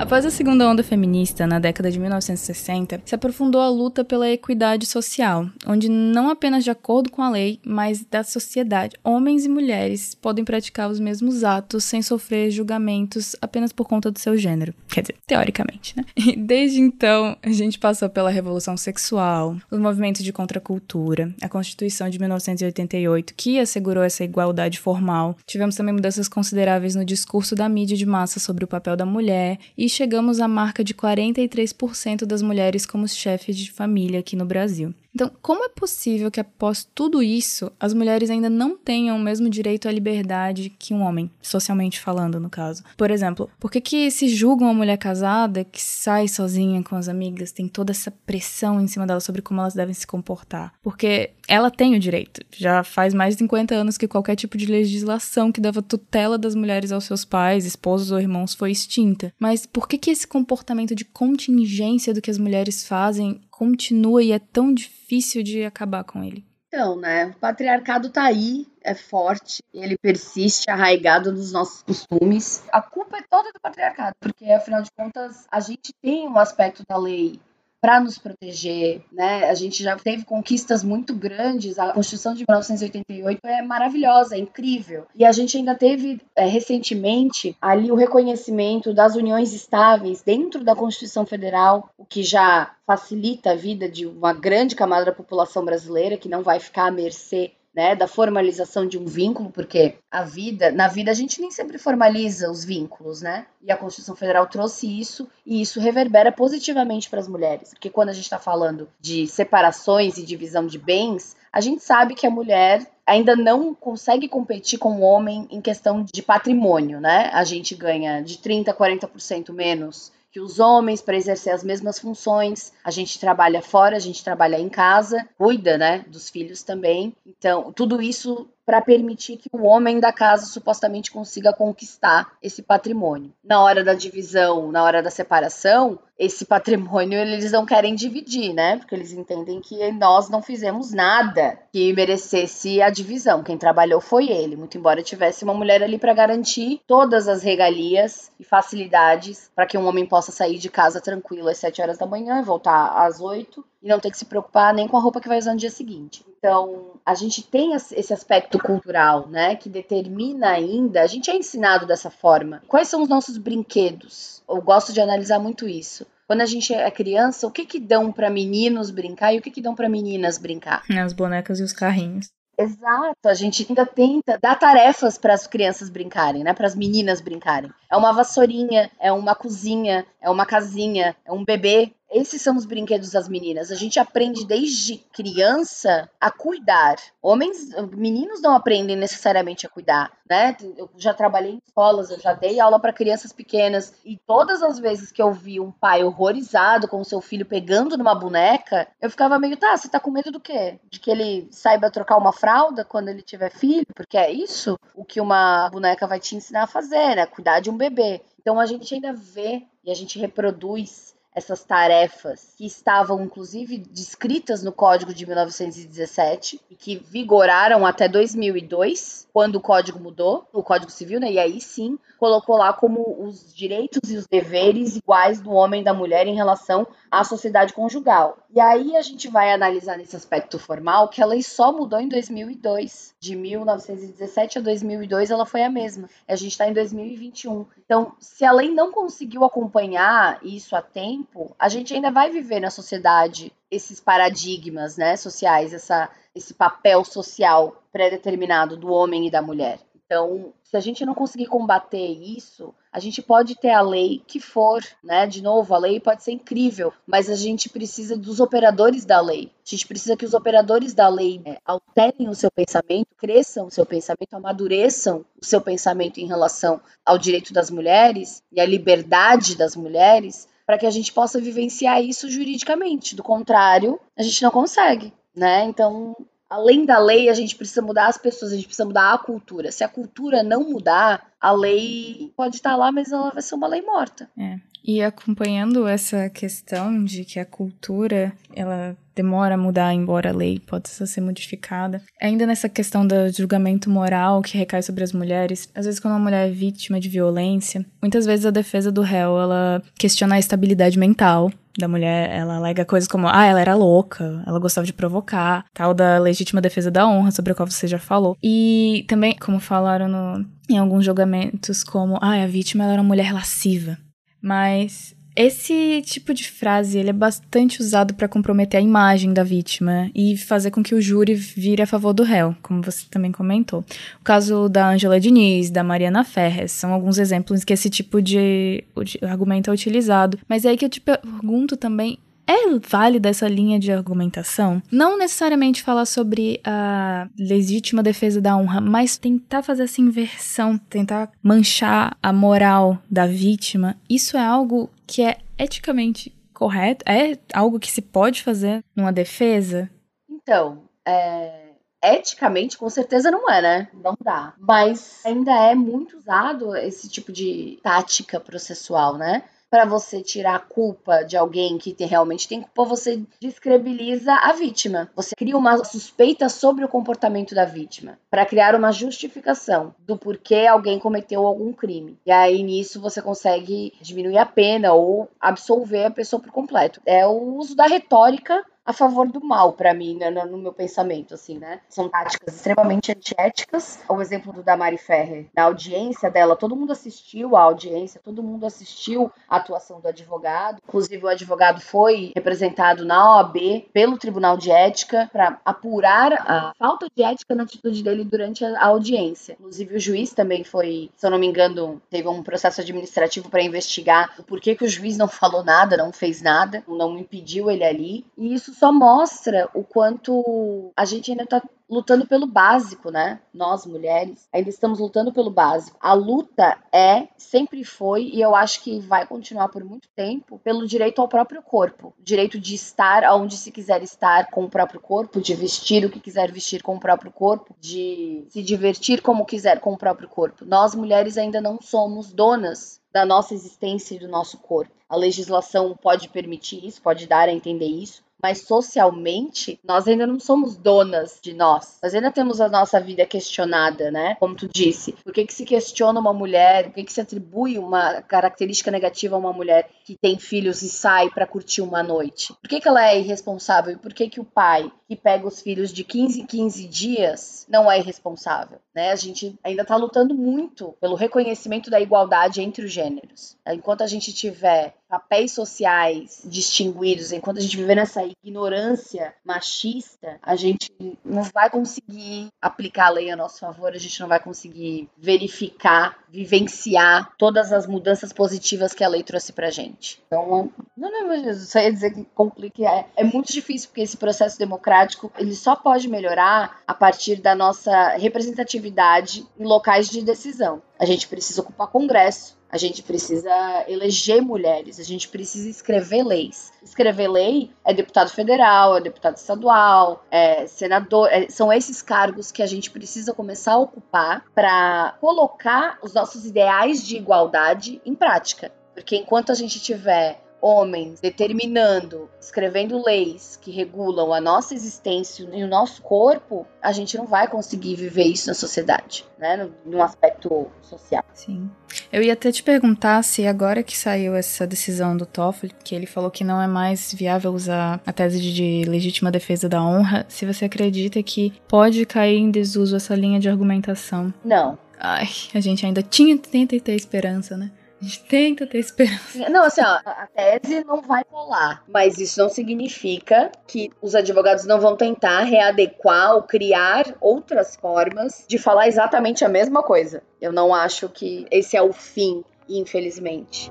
[0.00, 4.86] Após a segunda onda feminista, na década de 1960, se aprofundou a luta pela equidade
[4.86, 10.14] social, onde não apenas de acordo com a lei, mas da sociedade, homens e mulheres
[10.14, 14.72] podem praticar os mesmos atos sem sofrer julgamentos apenas por conta do seu gênero.
[14.88, 16.06] Quer dizer, teoricamente, né?
[16.16, 22.08] E desde então, a gente passou pela revolução sexual, os movimentos de contracultura, a Constituição
[22.08, 25.36] de 1988, que assegurou essa igualdade formal.
[25.46, 29.58] Tivemos também mudanças consideráveis no discurso da mídia de massa sobre o papel da mulher
[29.76, 34.94] e chegamos à marca de 43% das mulheres como chefes de família aqui no Brasil.
[35.14, 39.48] Então, como é possível que após tudo isso, as mulheres ainda não tenham o mesmo
[39.48, 42.84] direito à liberdade que um homem, socialmente falando, no caso?
[42.96, 47.08] Por exemplo, por que, que se julga uma mulher casada que sai sozinha com as
[47.08, 50.72] amigas, tem toda essa pressão em cima dela sobre como elas devem se comportar?
[50.82, 52.40] Porque ela tem o direito.
[52.56, 56.54] Já faz mais de 50 anos que qualquer tipo de legislação que dava tutela das
[56.54, 59.32] mulheres aos seus pais, esposos ou irmãos foi extinta.
[59.38, 64.32] Mas por que, que esse comportamento de contingência do que as mulheres fazem continua e
[64.32, 66.42] é tão difícil de acabar com ele?
[66.68, 67.26] Então, né?
[67.26, 72.64] O patriarcado tá aí, é forte, ele persiste arraigado nos nossos costumes.
[72.72, 76.82] A culpa é toda do patriarcado, porque afinal de contas a gente tem um aspecto
[76.88, 77.38] da lei
[77.80, 79.48] para nos proteger, né?
[79.48, 81.78] A gente já teve conquistas muito grandes.
[81.78, 85.06] A Constituição de 1988 é maravilhosa, é incrível.
[85.14, 90.76] E a gente ainda teve é, recentemente ali o reconhecimento das uniões estáveis dentro da
[90.76, 96.16] Constituição Federal, o que já facilita a vida de uma grande camada da população brasileira
[96.16, 100.72] que não vai ficar à mercê né, da formalização de um vínculo, porque a vida,
[100.72, 103.46] na vida a gente nem sempre formaliza os vínculos, né?
[103.62, 108.08] E a Constituição Federal trouxe isso e isso reverbera positivamente para as mulheres, porque quando
[108.08, 112.30] a gente está falando de separações e divisão de bens, a gente sabe que a
[112.30, 117.30] mulher ainda não consegue competir com o homem em questão de patrimônio, né?
[117.32, 121.98] A gente ganha de 30 a 40% menos que os homens para exercer as mesmas
[121.98, 122.72] funções.
[122.84, 127.14] A gente trabalha fora, a gente trabalha em casa, cuida, né, dos filhos também.
[127.26, 133.32] Então, tudo isso para permitir que o homem da casa supostamente consiga conquistar esse patrimônio.
[133.42, 138.76] Na hora da divisão, na hora da separação, esse patrimônio eles não querem dividir, né?
[138.76, 143.42] Porque eles entendem que nós não fizemos nada que merecesse a divisão.
[143.42, 148.30] Quem trabalhou foi ele, muito embora tivesse uma mulher ali para garantir todas as regalias
[148.38, 152.06] e facilidades para que um homem possa sair de casa tranquilo às 7 horas da
[152.06, 155.20] manhã e voltar às 8 e não ter que se preocupar nem com a roupa
[155.20, 156.24] que vai usar no dia seguinte.
[156.38, 161.86] Então, a gente tem esse aspecto cultural, né, que determina ainda, a gente é ensinado
[161.86, 162.62] dessa forma.
[162.68, 164.42] Quais são os nossos brinquedos?
[164.48, 166.06] Eu gosto de analisar muito isso.
[166.26, 169.50] Quando a gente é criança, o que que dão para meninos brincar e o que
[169.50, 170.84] que dão para meninas brincar?
[170.88, 172.28] As bonecas e os carrinhos.
[172.60, 176.52] Exato, a gente ainda tenta dar tarefas para as crianças brincarem, né?
[176.52, 177.72] Para as meninas brincarem.
[177.90, 181.90] É uma vassourinha, é uma cozinha, é uma casinha, é um bebê.
[182.10, 183.70] Esses são os brinquedos das meninas.
[183.70, 186.96] A gente aprende desde criança a cuidar.
[187.22, 190.56] Homens, meninos não aprendem necessariamente a cuidar, né?
[190.76, 194.78] Eu já trabalhei em escolas, eu já dei aula para crianças pequenas e todas as
[194.78, 199.08] vezes que eu vi um pai horrorizado com o seu filho pegando numa boneca, eu
[199.08, 200.80] ficava meio, tá, você tá com medo do quê?
[200.90, 203.86] De que ele saiba trocar uma fralda quando ele tiver filho?
[203.94, 207.26] Porque é isso o que uma boneca vai te ensinar a fazer, né?
[207.26, 208.20] Cuidar de um bebê.
[208.40, 214.62] Então a gente ainda vê e a gente reproduz essas tarefas que estavam inclusive descritas
[214.62, 220.90] no Código de 1917 e que vigoraram até 2002, quando o código mudou, o Código
[220.90, 221.30] Civil, né?
[221.30, 225.84] E aí sim colocou lá como os direitos e os deveres iguais do homem e
[225.84, 228.36] da mulher em relação à sociedade conjugal.
[228.52, 232.08] E aí a gente vai analisar nesse aspecto formal que a lei só mudou em
[232.08, 233.14] 2002.
[233.18, 236.10] De 1917 a 2002 ela foi a mesma.
[236.28, 237.64] A gente está em 2021.
[237.84, 241.19] Então, se a lei não conseguiu acompanhar isso a tempo,
[241.58, 247.82] a gente ainda vai viver na sociedade esses paradigmas, né, sociais, essa, esse papel social
[247.92, 249.78] pré-determinado do homem e da mulher.
[250.10, 254.40] Então, se a gente não conseguir combater isso, a gente pode ter a lei que
[254.40, 255.24] for, né?
[255.24, 259.52] De novo, a lei pode ser incrível, mas a gente precisa dos operadores da lei.
[259.64, 263.70] A gente precisa que os operadores da lei é, alterem o seu pensamento, cresçam o
[263.70, 269.56] seu pensamento, amadureçam o seu pensamento em relação ao direito das mulheres e à liberdade
[269.56, 273.16] das mulheres, para que a gente possa vivenciar isso juridicamente.
[273.16, 275.64] Do contrário, a gente não consegue, né?
[275.64, 276.16] Então,
[276.48, 279.72] além da lei, a gente precisa mudar as pessoas, a gente precisa mudar a cultura.
[279.72, 283.66] Se a cultura não mudar, a lei pode estar lá, mas ela vai ser uma
[283.66, 284.30] lei morta.
[284.38, 284.60] É.
[284.84, 290.58] E acompanhando essa questão de que a cultura ela demora a mudar, embora a lei
[290.58, 292.02] possa ser modificada.
[292.20, 296.20] Ainda nessa questão do julgamento moral que recai sobre as mulheres, às vezes quando uma
[296.20, 300.98] mulher é vítima de violência, muitas vezes a defesa do réu ela questiona a estabilidade
[300.98, 305.64] mental da mulher, ela alega coisas como, ah, ela era louca, ela gostava de provocar,
[305.72, 308.36] tal da legítima defesa da honra, sobre a qual você já falou.
[308.42, 313.32] E também, como falaram no, em alguns julgamentos, como, ah, a vítima era uma mulher
[313.32, 313.96] lasciva.
[314.42, 320.10] Mas esse tipo de frase ele é bastante usado para comprometer a imagem da vítima
[320.14, 323.84] e fazer com que o júri vire a favor do réu, como você também comentou.
[324.20, 328.20] O caso da Angela Diniz, da Mariana Ferres, são alguns exemplos em que esse tipo
[328.20, 328.84] de
[329.22, 330.38] argumento é utilizado.
[330.48, 332.18] Mas é aí que eu te pergunto também
[332.50, 334.82] é válida essa linha de argumentação?
[334.90, 341.30] Não necessariamente falar sobre a legítima defesa da honra, mas tentar fazer essa inversão, tentar
[341.42, 343.96] manchar a moral da vítima.
[344.08, 347.04] Isso é algo que é eticamente correto?
[347.08, 349.88] É algo que se pode fazer numa defesa?
[350.28, 351.70] Então, é,
[352.02, 353.88] eticamente, com certeza não é, né?
[353.94, 354.54] Não dá.
[354.58, 359.44] Mas ainda é muito usado esse tipo de tática processual, né?
[359.70, 364.52] Para você tirar a culpa de alguém que tem, realmente tem culpa, você descredibiliza a
[364.52, 365.10] vítima.
[365.14, 370.66] Você cria uma suspeita sobre o comportamento da vítima, para criar uma justificação do porquê
[370.66, 372.18] alguém cometeu algum crime.
[372.26, 377.00] E aí nisso você consegue diminuir a pena ou absolver a pessoa por completo.
[377.06, 381.34] É o uso da retórica a favor do mal para mim, né, no meu pensamento,
[381.34, 381.80] assim, né?
[381.88, 384.00] São táticas extremamente antiéticas.
[384.08, 388.66] O exemplo do Damari Ferrer, na audiência dela, todo mundo assistiu à audiência, todo mundo
[388.66, 390.78] assistiu à atuação do advogado.
[390.86, 393.56] Inclusive, o advogado foi representado na OAB
[393.92, 398.86] pelo Tribunal de Ética para apurar a falta de ética na atitude dele durante a
[398.86, 399.56] audiência.
[399.58, 403.62] Inclusive, o juiz também foi, se eu não me engano, teve um processo administrativo para
[403.62, 407.84] investigar o porquê que o juiz não falou nada, não fez nada, não impediu ele
[407.84, 408.26] ali.
[408.36, 413.38] E isso só mostra o quanto a gente ainda está lutando pelo básico, né?
[413.52, 415.98] Nós, mulheres, ainda estamos lutando pelo básico.
[416.00, 420.86] A luta é, sempre foi, e eu acho que vai continuar por muito tempo, pelo
[420.86, 422.14] direito ao próprio corpo.
[422.18, 426.20] Direito de estar onde se quiser estar com o próprio corpo, de vestir o que
[426.20, 430.64] quiser vestir com o próprio corpo, de se divertir como quiser com o próprio corpo.
[430.64, 434.94] Nós, mulheres, ainda não somos donas da nossa existência e do nosso corpo.
[435.06, 440.38] A legislação pode permitir isso, pode dar a entender isso, mas socialmente nós ainda não
[440.38, 441.98] somos donas de nós.
[442.02, 444.36] Nós ainda temos a nossa vida questionada, né?
[444.36, 447.78] Como tu disse, por que, que se questiona uma mulher, por que, que se atribui
[447.78, 452.52] uma característica negativa a uma mulher que tem filhos e sai para curtir uma noite?
[452.54, 453.94] Por que, que ela é irresponsável?
[453.94, 457.66] E por que, que o pai que pega os filhos de 15 em 15 dias
[457.68, 458.78] não é irresponsável?
[458.94, 459.10] Né?
[459.10, 463.56] A gente ainda está lutando muito pelo reconhecimento da igualdade entre os gêneros.
[463.66, 470.54] Enquanto a gente tiver papéis sociais distinguidos, enquanto a gente viver nessa ignorância machista, a
[470.54, 470.88] gente
[471.24, 476.16] não vai conseguir aplicar a lei a nosso favor, a gente não vai conseguir verificar,
[476.28, 480.22] vivenciar todas as mudanças positivas que a lei trouxe pra gente.
[480.28, 484.16] Então, não, não, mas só ia dizer que complica, é, é muito difícil, porque esse
[484.16, 490.80] processo democrático, ele só pode melhorar a partir da nossa representatividade em locais de decisão.
[490.98, 493.50] A gente precisa ocupar congresso, a gente precisa
[493.88, 496.72] eleger mulheres, a gente precisa escrever leis.
[496.82, 502.62] Escrever lei é deputado federal, é deputado estadual, é senador, é, são esses cargos que
[502.62, 508.72] a gente precisa começar a ocupar para colocar os nossos ideais de igualdade em prática.
[508.94, 515.64] Porque enquanto a gente tiver homens determinando, escrevendo leis que regulam a nossa existência e
[515.64, 519.68] o nosso corpo, a gente não vai conseguir viver isso na sociedade, né?
[519.84, 521.24] Num aspecto social.
[521.32, 521.70] Sim.
[522.12, 526.06] Eu ia até te perguntar se agora que saiu essa decisão do Toffoli, que ele
[526.06, 530.46] falou que não é mais viável usar a tese de legítima defesa da honra, se
[530.46, 534.32] você acredita que pode cair em desuso essa linha de argumentação.
[534.44, 534.78] Não.
[534.98, 537.70] Ai, a gente ainda tinha, tenta ter esperança, né?
[538.00, 539.48] A gente tenta ter esperança.
[539.50, 544.64] Não, assim, ó, a tese não vai rolar, mas isso não significa que os advogados
[544.64, 550.22] não vão tentar readequar ou criar outras formas de falar exatamente a mesma coisa.
[550.40, 553.70] Eu não acho que esse é o fim, infelizmente.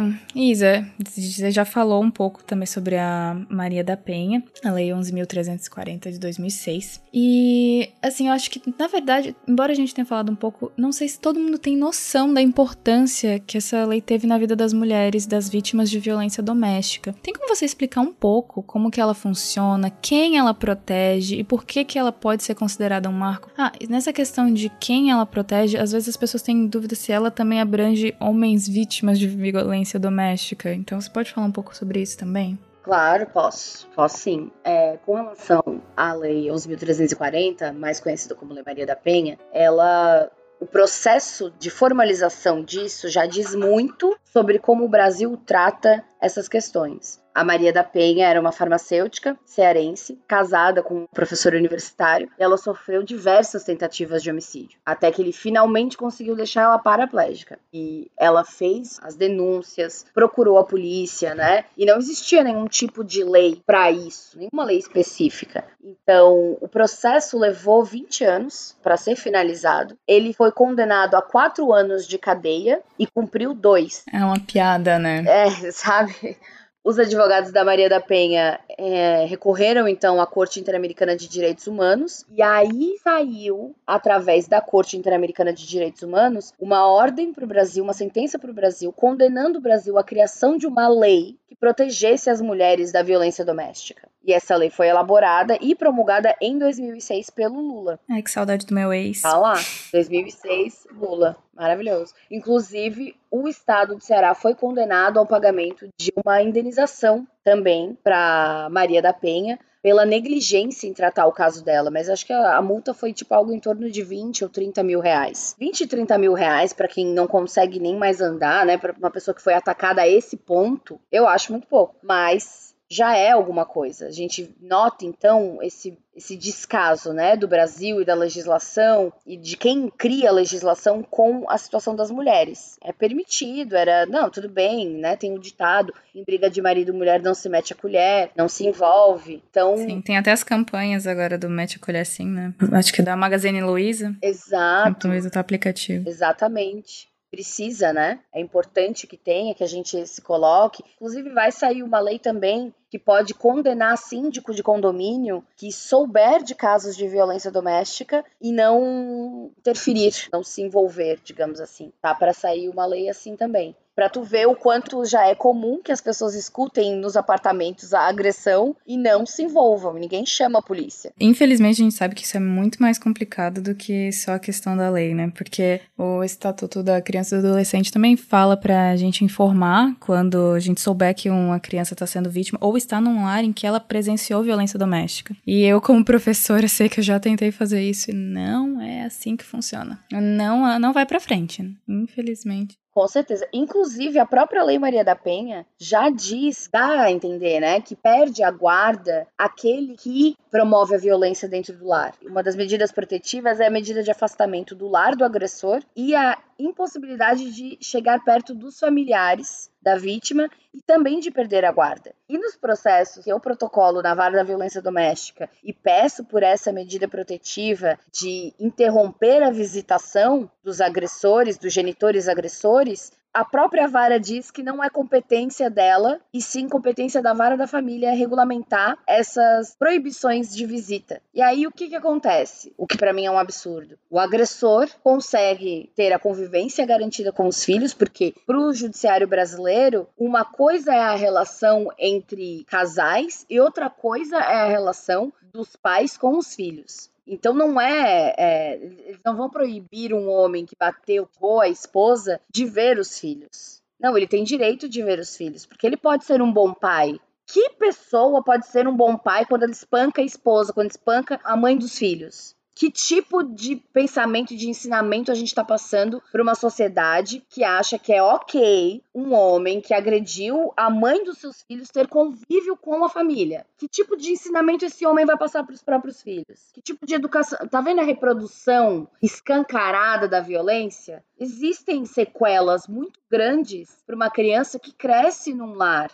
[0.00, 4.88] Bom, Isa, você já falou um pouco também sobre a Maria da Penha, a Lei
[4.88, 7.02] 11.340 de 2006.
[7.12, 10.90] E, assim, eu acho que, na verdade, embora a gente tenha falado um pouco, não
[10.90, 14.72] sei se todo mundo tem noção da importância que essa lei teve na vida das
[14.72, 17.14] mulheres, das vítimas de violência doméstica.
[17.22, 21.64] Tem como você explicar um pouco como que ela funciona, quem ela protege e por
[21.64, 23.50] que que ela pode ser considerada um marco?
[23.58, 27.30] Ah, nessa questão de quem ela protege, às vezes as pessoas têm dúvida se ela
[27.30, 30.72] também abrange homens vítimas de violência violência doméstica.
[30.72, 32.58] Então você pode falar um pouco sobre isso também?
[32.82, 33.88] Claro, posso.
[33.94, 34.50] Posso sim.
[34.64, 40.30] É, com relação à Lei 11.340, mais conhecida como Lei Maria da Penha, ela
[40.60, 47.19] o processo de formalização disso já diz muito sobre como o Brasil trata essas questões.
[47.34, 52.56] A Maria da Penha era uma farmacêutica cearense, casada com um professor universitário, e ela
[52.56, 57.58] sofreu diversas tentativas de homicídio, até que ele finalmente conseguiu deixar ela paraplégica.
[57.72, 61.64] E ela fez as denúncias, procurou a polícia, né?
[61.76, 65.64] E não existia nenhum tipo de lei para isso, nenhuma lei específica.
[65.82, 69.96] Então, o processo levou 20 anos para ser finalizado.
[70.06, 74.04] Ele foi condenado a quatro anos de cadeia e cumpriu dois.
[74.12, 75.24] É uma piada, né?
[75.26, 76.36] É, sabe?
[76.82, 82.24] Os advogados da Maria da Penha é, recorreram então à Corte Interamericana de Direitos Humanos.
[82.34, 87.84] E aí saiu, através da Corte Interamericana de Direitos Humanos, uma ordem para o Brasil,
[87.84, 92.30] uma sentença para o Brasil, condenando o Brasil à criação de uma lei que protegesse
[92.30, 94.08] as mulheres da violência doméstica.
[94.24, 97.98] E essa lei foi elaborada e promulgada em 2006 pelo Lula.
[98.08, 99.22] Ai, que saudade do meu ex.
[99.22, 99.54] Tá lá,
[99.92, 101.36] 2006, Lula.
[101.52, 102.14] Maravilhoso.
[102.30, 109.02] Inclusive, o estado do Ceará foi condenado ao pagamento de uma indenização também para Maria
[109.02, 113.12] da Penha pela negligência em tratar o caso dela, mas acho que a, multa foi
[113.12, 115.56] tipo algo em torno de 20 ou 30 mil reais.
[115.58, 118.76] 20 e 30 mil reais para quem não consegue nem mais andar, né?
[118.76, 121.96] Para uma pessoa que foi atacada a esse ponto, eu acho muito pouco.
[122.02, 124.08] Mas já é alguma coisa.
[124.08, 129.56] A gente nota então esse, esse descaso né, do Brasil e da legislação e de
[129.56, 132.76] quem cria a legislação com a situação das mulheres.
[132.82, 135.16] É permitido, era, não, tudo bem, né?
[135.16, 138.30] Tem o um ditado: em briga de marido e mulher não se mete a colher,
[138.36, 139.40] não se envolve.
[139.50, 139.76] Então.
[139.76, 142.52] Sim, tem até as campanhas agora do Mete a Colher sim, né?
[142.72, 144.16] Acho que é da Magazine Luiza.
[144.20, 145.06] Exato.
[145.06, 146.08] Luiza tá aplicativo.
[146.08, 148.20] Exatamente precisa, né?
[148.32, 150.82] É importante que tenha, que a gente se coloque.
[150.96, 156.54] Inclusive, vai sair uma lei também que pode condenar síndico de condomínio que souber de
[156.54, 161.92] casos de violência doméstica e não interferir, não se envolver, digamos assim.
[162.02, 165.78] Tá para sair uma lei assim também para tu ver o quanto já é comum
[165.84, 170.62] que as pessoas escutem nos apartamentos a agressão e não se envolvam, ninguém chama a
[170.62, 171.12] polícia.
[171.20, 174.74] Infelizmente a gente sabe que isso é muito mais complicado do que só a questão
[174.74, 175.30] da lei, né?
[175.36, 180.60] Porque o Estatuto da Criança e do Adolescente também fala pra gente informar quando a
[180.60, 183.80] gente souber que uma criança está sendo vítima ou está num lar em que ela
[183.80, 185.36] presenciou violência doméstica.
[185.46, 189.36] E eu como professora sei que eu já tentei fazer isso e não é assim
[189.36, 190.02] que funciona.
[190.10, 192.79] Não, não vai para frente, infelizmente.
[192.92, 193.46] Com certeza.
[193.52, 198.42] Inclusive, a própria Lei Maria da Penha já diz, dá a entender, né, que perde
[198.42, 202.14] a guarda aquele que promove a violência dentro do lar.
[202.22, 206.36] Uma das medidas protetivas é a medida de afastamento do lar do agressor e a
[206.60, 212.14] impossibilidade de chegar perto dos familiares da vítima e também de perder a guarda.
[212.28, 216.72] E nos processos que eu protocolo na vara da violência doméstica e peço por essa
[216.72, 224.50] medida protetiva de interromper a visitação dos agressores, dos genitores agressores, a própria vara diz
[224.50, 230.54] que não é competência dela, e sim competência da vara da família regulamentar essas proibições
[230.54, 231.22] de visita.
[231.32, 232.72] E aí o que, que acontece?
[232.76, 233.98] O que para mim é um absurdo.
[234.08, 240.08] O agressor consegue ter a convivência garantida com os filhos, porque para o judiciário brasileiro,
[240.18, 246.16] uma coisa é a relação entre casais e outra coisa é a relação dos pais
[246.16, 247.09] com os filhos.
[247.26, 252.40] Então não é, é, Eles não vão proibir um homem que bateu com a esposa
[252.52, 253.80] de ver os filhos.
[254.00, 257.20] Não, ele tem direito de ver os filhos, porque ele pode ser um bom pai.
[257.46, 261.56] Que pessoa pode ser um bom pai quando ele espanca a esposa, quando espanca a
[261.56, 262.54] mãe dos filhos?
[262.80, 267.98] Que tipo de pensamento de ensinamento a gente está passando para uma sociedade que acha
[267.98, 273.04] que é ok um homem que agrediu a mãe dos seus filhos ter convívio com
[273.04, 273.66] a família?
[273.76, 276.70] Que tipo de ensinamento esse homem vai passar para os próprios filhos?
[276.72, 277.58] Que tipo de educação?
[277.68, 281.22] Tá vendo a reprodução escancarada da violência?
[281.38, 286.10] Existem sequelas muito grandes para uma criança que cresce num lar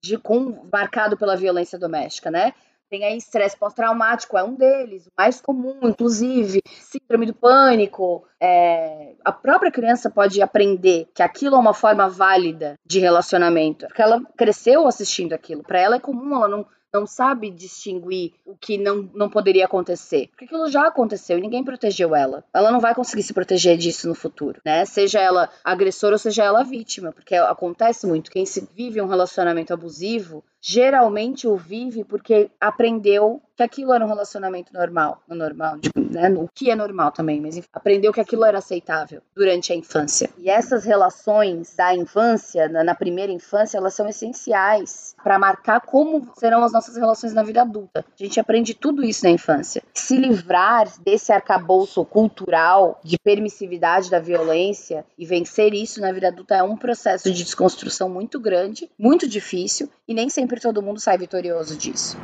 [0.00, 2.54] de, com, marcado pela violência doméstica, né?
[2.88, 8.24] Tem aí estresse pós-traumático, é um deles, mais comum, inclusive, síndrome do pânico.
[8.40, 14.02] É, a própria criança pode aprender que aquilo é uma forma válida de relacionamento, porque
[14.02, 15.62] ela cresceu assistindo aquilo.
[15.62, 20.28] Para ela é comum, ela não, não sabe distinguir o que não, não poderia acontecer.
[20.28, 22.44] Porque aquilo já aconteceu e ninguém protegeu ela.
[22.54, 24.84] Ela não vai conseguir se proteger disso no futuro, né?
[24.84, 28.30] Seja ela agressora ou seja ela vítima, porque acontece muito.
[28.30, 34.08] Quem se vive um relacionamento abusivo geralmente o vive porque aprendeu que aquilo era um
[34.08, 38.44] relacionamento normal, normal, tipo, né, o que é normal também, mas enfim, aprendeu que aquilo
[38.44, 40.28] era aceitável durante a infância.
[40.36, 46.30] E essas relações da infância, na, na primeira infância, elas são essenciais para marcar como
[46.36, 48.04] serão as nossas relações na vida adulta.
[48.18, 49.82] A gente aprende tudo isso na infância.
[49.94, 56.56] Se livrar desse arcabouço cultural de permissividade da violência e vencer isso na vida adulta
[56.56, 61.18] é um processo de desconstrução muito grande, muito difícil e nem sempre todo mundo sai
[61.18, 62.16] vitorioso disso.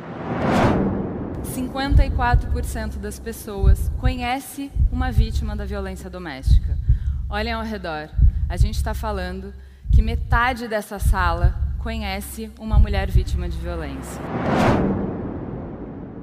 [1.55, 6.77] 54% das pessoas conhece uma vítima da violência doméstica.
[7.29, 8.09] Olhem ao redor.
[8.47, 9.53] A gente está falando
[9.91, 14.21] que metade dessa sala conhece uma mulher vítima de violência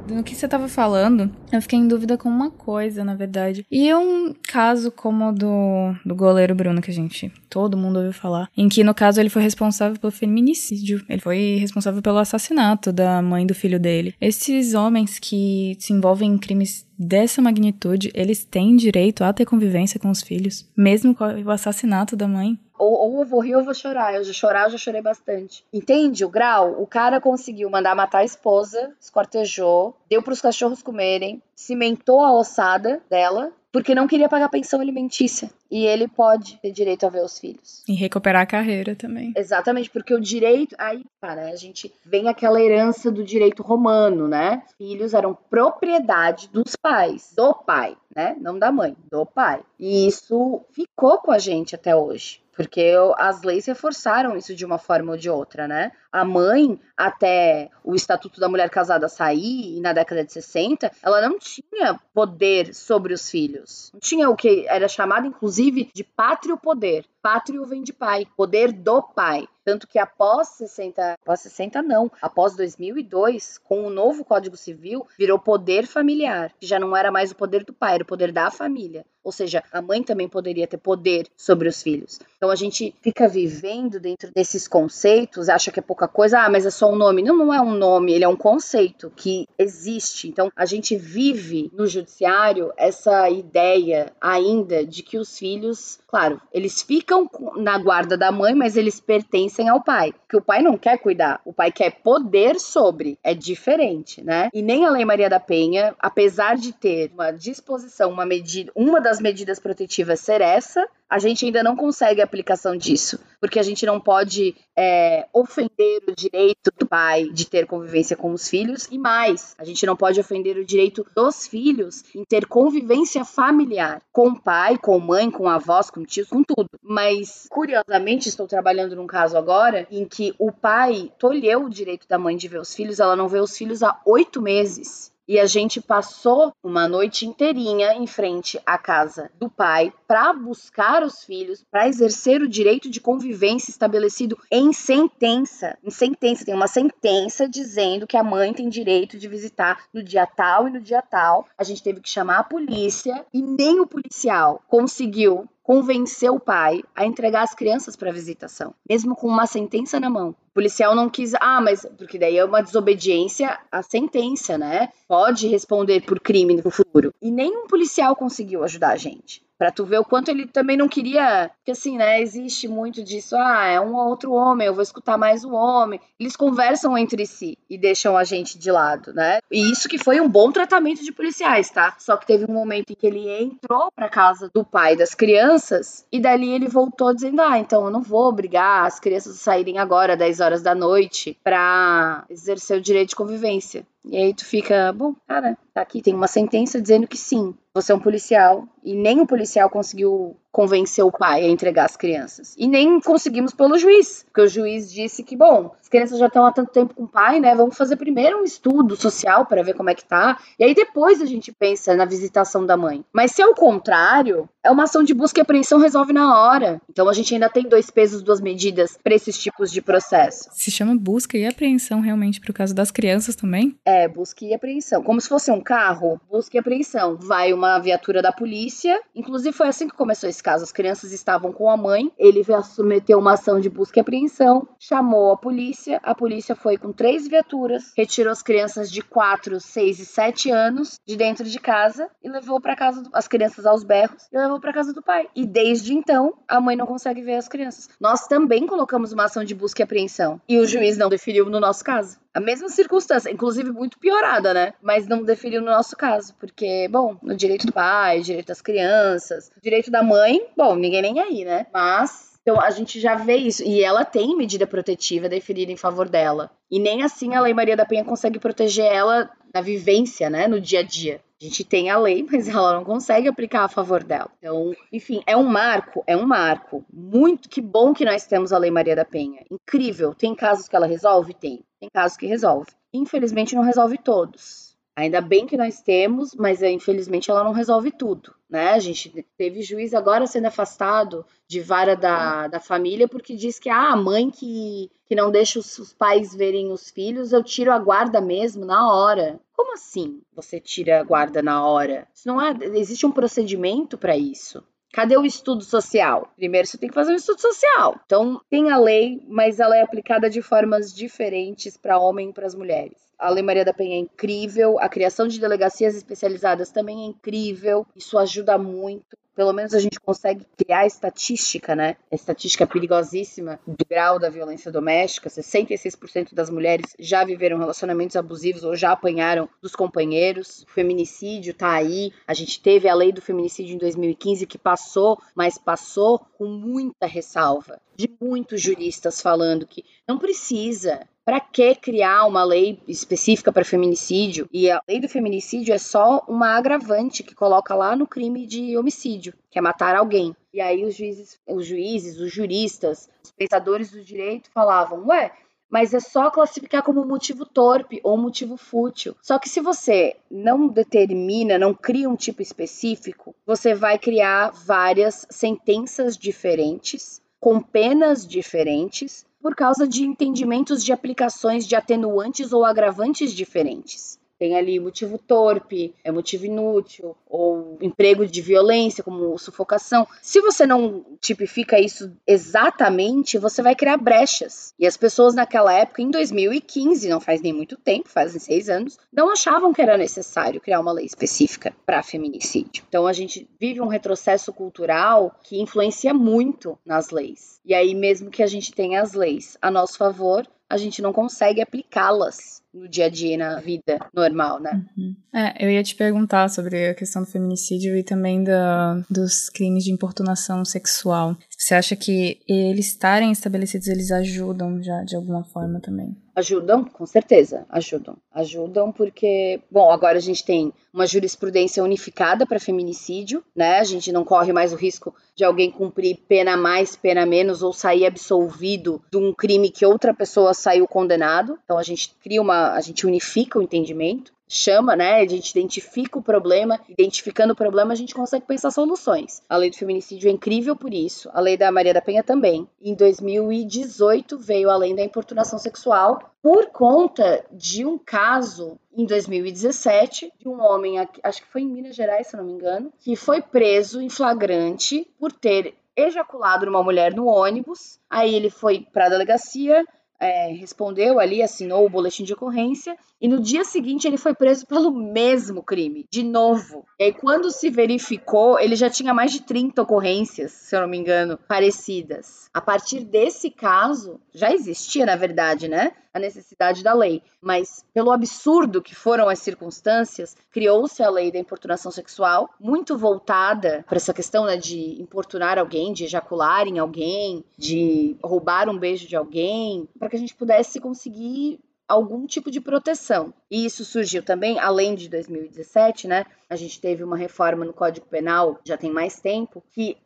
[0.08, 3.64] no que você estava falando, eu fiquei em dúvida com uma coisa, na verdade.
[3.70, 8.12] E um caso como o do, do goleiro Bruno, que a gente, todo mundo ouviu
[8.12, 11.04] falar, em que, no caso, ele foi responsável pelo feminicídio.
[11.08, 14.14] Ele foi responsável pelo assassinato da mãe do filho dele.
[14.20, 19.98] Esses homens que se envolvem em crimes dessa magnitude, eles têm direito a ter convivência
[19.98, 22.58] com os filhos, mesmo com o assassinato da mãe.
[22.78, 24.14] Ou, ou eu vou rir ou eu vou chorar.
[24.14, 25.64] Eu já chorar, eu já chorei bastante.
[25.72, 26.80] Entende o grau?
[26.80, 32.32] O cara conseguiu mandar matar a esposa, escortejou, deu para os cachorros comerem, cimentou a
[32.32, 35.50] ossada dela, porque não queria pagar pensão alimentícia.
[35.70, 37.82] E ele pode ter direito a ver os filhos.
[37.88, 39.32] E recuperar a carreira também.
[39.36, 40.74] Exatamente, porque o direito.
[40.78, 44.62] Aí, cara, a gente vem aquela herança do direito romano, né?
[44.76, 48.36] Filhos eram propriedade dos pais, do pai, né?
[48.40, 49.60] Não da mãe, do pai.
[49.78, 54.76] E isso ficou com a gente até hoje porque as leis reforçaram isso de uma
[54.76, 55.92] forma ou de outra, né?
[56.12, 61.38] A mãe, até o Estatuto da Mulher Casada sair, na década de 60, ela não
[61.38, 63.90] tinha poder sobre os filhos.
[63.94, 67.06] Não tinha o que era chamado, inclusive, de pátrio poder.
[67.22, 69.48] Pátrio vem de pai, poder do pai.
[69.64, 75.38] Tanto que após 60, após 60 não, após 2002, com o novo Código Civil, virou
[75.38, 78.50] poder familiar, que já não era mais o poder do pai, era o poder da
[78.50, 79.06] família.
[79.30, 82.18] Ou seja, a mãe também poderia ter poder sobre os filhos.
[82.36, 86.66] Então a gente fica vivendo dentro desses conceitos, acha que é pouca coisa, ah, mas
[86.66, 87.22] é só um nome.
[87.22, 90.26] Não, não é um nome, ele é um conceito que existe.
[90.26, 96.82] Então a gente vive no judiciário essa ideia ainda de que os filhos, claro, eles
[96.82, 100.12] ficam na guarda da mãe, mas eles pertencem ao pai.
[100.28, 103.16] Que o pai não quer cuidar, o pai quer poder sobre.
[103.22, 104.48] É diferente, né?
[104.52, 109.00] E nem a Lei Maria da Penha, apesar de ter uma disposição, uma medida, uma
[109.00, 113.58] das das medidas protetivas ser essa, a gente ainda não consegue a aplicação disso, porque
[113.58, 118.48] a gente não pode é, ofender o direito do pai de ter convivência com os
[118.48, 123.24] filhos, e mais, a gente não pode ofender o direito dos filhos em ter convivência
[123.24, 126.70] familiar com o pai, com mãe, com avós, com tios, com tudo.
[126.82, 132.18] Mas, curiosamente, estou trabalhando num caso agora em que o pai tolheu o direito da
[132.18, 135.46] mãe de ver os filhos, ela não vê os filhos há oito meses e a
[135.46, 141.64] gente passou uma noite inteirinha em frente à casa do pai para buscar os filhos,
[141.70, 145.78] para exercer o direito de convivência estabelecido em sentença.
[145.84, 150.26] Em sentença, tem uma sentença dizendo que a mãe tem direito de visitar no dia
[150.26, 151.46] tal e no dia tal.
[151.56, 156.82] A gente teve que chamar a polícia e nem o policial conseguiu convencer o pai
[156.96, 160.30] a entregar as crianças para visitação, mesmo com uma sentença na mão.
[160.30, 164.88] O policial não quis, ah, mas porque daí é uma desobediência à sentença, né?
[165.06, 167.14] Pode responder por crime no futuro.
[167.22, 169.44] E nenhum policial conseguiu ajudar a gente.
[169.60, 171.50] Pra tu ver o quanto ele também não queria.
[171.58, 172.22] Porque assim, né?
[172.22, 173.36] Existe muito disso.
[173.36, 176.00] Ah, é um outro homem, eu vou escutar mais o homem.
[176.18, 179.40] Eles conversam entre si e deixam a gente de lado, né?
[179.50, 181.94] E isso que foi um bom tratamento de policiais, tá?
[181.98, 186.06] Só que teve um momento em que ele entrou pra casa do pai das crianças
[186.10, 189.76] e dali ele voltou dizendo: Ah, então eu não vou obrigar as crianças a saírem
[189.76, 193.84] agora, 10 horas da noite, pra exercer o direito de convivência.
[194.04, 197.92] E aí tu fica, bom, cara, tá aqui, tem uma sentença dizendo que sim, você
[197.92, 198.66] é um policial.
[198.82, 202.54] E nem o policial conseguiu convencer o pai a entregar as crianças.
[202.58, 206.44] E nem conseguimos pelo juiz, porque o juiz disse que, bom, as crianças já estão
[206.44, 207.54] há tanto tempo com o pai, né?
[207.54, 210.38] Vamos fazer primeiro um estudo social para ver como é que tá.
[210.58, 213.04] E aí depois a gente pensa na visitação da mãe.
[213.12, 216.80] Mas se é o contrário, é uma ação de busca e apreensão resolve na hora.
[216.90, 220.48] Então a gente ainda tem dois pesos, duas medidas para esses tipos de processo.
[220.52, 223.76] Se chama busca e apreensão realmente pro caso das crianças também?
[223.84, 225.02] É, busca e apreensão.
[225.02, 227.16] Como se fosse um carro, busca e apreensão.
[227.16, 230.64] Vai uma viatura da polícia, inclusive foi assim que começou esse caso.
[230.64, 235.32] As crianças estavam com a mãe, ele submeteu uma ação de busca e apreensão, chamou
[235.32, 240.06] a polícia, a polícia foi com três viaturas, retirou as crianças de 4, 6 e
[240.06, 244.28] 7 anos de dentro de casa e levou para casa do, as crianças aos berros
[244.32, 245.28] e levou para casa do pai.
[245.34, 247.88] E desde então, a mãe não consegue ver as crianças.
[248.00, 251.60] Nós também colocamos uma ação de busca e apreensão e o juiz não deferiu no
[251.60, 252.18] nosso caso.
[252.32, 254.74] A mesma circunstância, inclusive muito piorada, né?
[254.80, 259.50] Mas não deferiu no nosso caso, porque, bom, no direito do pai, direito das crianças,
[259.60, 261.66] direito da mãe, bom, ninguém nem aí, né?
[261.72, 263.62] Mas então a gente já vê isso.
[263.62, 266.50] E ela tem medida protetiva deferida em favor dela.
[266.70, 270.46] E nem assim a Lei Maria da Penha consegue proteger ela na vivência, né?
[270.48, 271.20] No dia a dia.
[271.40, 274.30] A gente tem a lei, mas ela não consegue aplicar a favor dela.
[274.38, 276.84] Então, enfim, é um marco, é um marco.
[276.92, 279.42] Muito que bom que nós temos a Lei Maria da Penha.
[279.50, 280.14] Incrível.
[280.14, 281.32] Tem casos que ela resolve?
[281.32, 281.64] Tem.
[281.78, 282.70] Tem casos que resolve.
[282.92, 284.69] Infelizmente não resolve todos.
[284.96, 288.70] Ainda bem que nós temos, mas é, infelizmente ela não resolve tudo, né?
[288.70, 293.70] A gente teve juiz agora sendo afastado de vara da, da família porque diz que
[293.70, 297.72] ah, a mãe que, que não deixa os, os pais verem os filhos, eu tiro
[297.72, 299.40] a guarda mesmo na hora.
[299.52, 302.06] Como assim você tira a guarda na hora?
[302.14, 304.62] Isso não é, existe um procedimento para isso.
[304.92, 306.32] Cadê o estudo social?
[306.36, 308.00] Primeiro você tem que fazer um estudo social.
[308.04, 312.46] Então, tem a lei, mas ela é aplicada de formas diferentes para homem e para
[312.46, 312.98] as mulheres.
[313.16, 317.86] A Lei Maria da Penha é incrível, a criação de delegacias especializadas também é incrível,
[317.94, 321.96] isso ajuda muito pelo menos a gente consegue criar estatística, né?
[322.10, 325.28] Estatística perigosíssima do grau da violência doméstica.
[325.28, 330.62] 66% das mulheres já viveram relacionamentos abusivos ou já apanharam dos companheiros.
[330.62, 332.12] O feminicídio tá aí.
[332.26, 337.06] A gente teve a lei do feminicídio em 2015 que passou, mas passou com muita
[337.06, 343.64] ressalva de muitos juristas falando que não precisa para que criar uma lei específica para
[343.64, 344.48] feminicídio?
[344.52, 348.76] E a lei do feminicídio é só uma agravante que coloca lá no crime de
[348.76, 350.34] homicídio, que é matar alguém.
[350.52, 355.30] E aí os juízes, os juízes, os juristas, os pensadores do direito falavam: "Ué,
[355.70, 359.14] mas é só classificar como motivo torpe ou motivo fútil.
[359.22, 365.28] Só que se você não determina, não cria um tipo específico, você vai criar várias
[365.30, 373.32] sentenças diferentes, com penas diferentes, por causa de entendimentos de aplicações de atenuantes ou agravantes
[373.32, 374.19] diferentes.
[374.40, 380.08] Tem ali motivo torpe, é motivo inútil, ou emprego de violência, como sufocação.
[380.22, 384.72] Se você não tipifica isso exatamente, você vai criar brechas.
[384.78, 388.98] E as pessoas naquela época, em 2015, não faz nem muito tempo, fazem seis anos,
[389.12, 392.82] não achavam que era necessário criar uma lei específica para feminicídio.
[392.88, 397.60] Então a gente vive um retrocesso cultural que influencia muito nas leis.
[397.62, 401.12] E aí, mesmo que a gente tenha as leis a nosso favor, a gente não
[401.12, 404.84] consegue aplicá-las no dia a dia, na vida normal, né?
[404.96, 405.14] Uhum.
[405.32, 409.84] É, eu ia te perguntar sobre a questão do feminicídio e também da, dos crimes
[409.84, 411.36] de importunação sexual.
[411.60, 416.16] Você acha que eles estarem estabelecidos, eles ajudam já de alguma forma também?
[416.34, 418.16] Ajudam, com certeza, ajudam.
[418.32, 423.78] Ajudam porque, bom, agora a gente tem uma jurisprudência unificada para feminicídio, né?
[423.78, 427.74] A gente não corre mais o risco de alguém cumprir pena mais, pena menos ou
[427.74, 431.58] sair absolvido de um crime que outra pessoa saiu condenado.
[431.62, 435.20] Então a gente cria uma, a gente unifica o entendimento chama, né?
[435.20, 439.42] A gente identifica o problema, identificando o problema, a gente consegue pensar soluções.
[439.48, 442.68] A lei do feminicídio é incrível por isso, a lei da Maria da Penha também.
[442.82, 450.32] Em 2018 veio a lei da importunação sexual por conta de um caso em 2017
[450.36, 453.40] de um homem, acho que foi em Minas Gerais, se não me engano, que foi
[453.40, 458.00] preso em flagrante por ter ejaculado numa mulher no ônibus.
[458.08, 459.84] Aí ele foi para a delegacia,
[460.20, 464.66] é, respondeu ali, assinou o boletim de ocorrência e no dia seguinte ele foi preso
[464.66, 466.84] pelo mesmo crime, de novo.
[466.98, 470.88] E aí, quando se verificou, ele já tinha mais de 30 ocorrências, se eu não
[470.88, 472.50] me engano, parecidas.
[472.52, 475.92] A partir desse caso, já existia, na verdade, né?
[476.12, 477.22] A necessidade da lei.
[477.40, 483.84] Mas, pelo absurdo que foram as circunstâncias, criou-se a lei da importunação sexual, muito voltada
[483.88, 489.06] para essa questão né, de importunar alguém, de ejacular em alguém, de roubar um beijo
[489.06, 493.34] de alguém, para que a gente pudesse conseguir algum tipo de proteção.
[493.50, 496.24] E isso surgiu também, além de 2017, né?
[496.48, 499.96] A gente teve uma reforma no Código Penal, já tem mais tempo, que,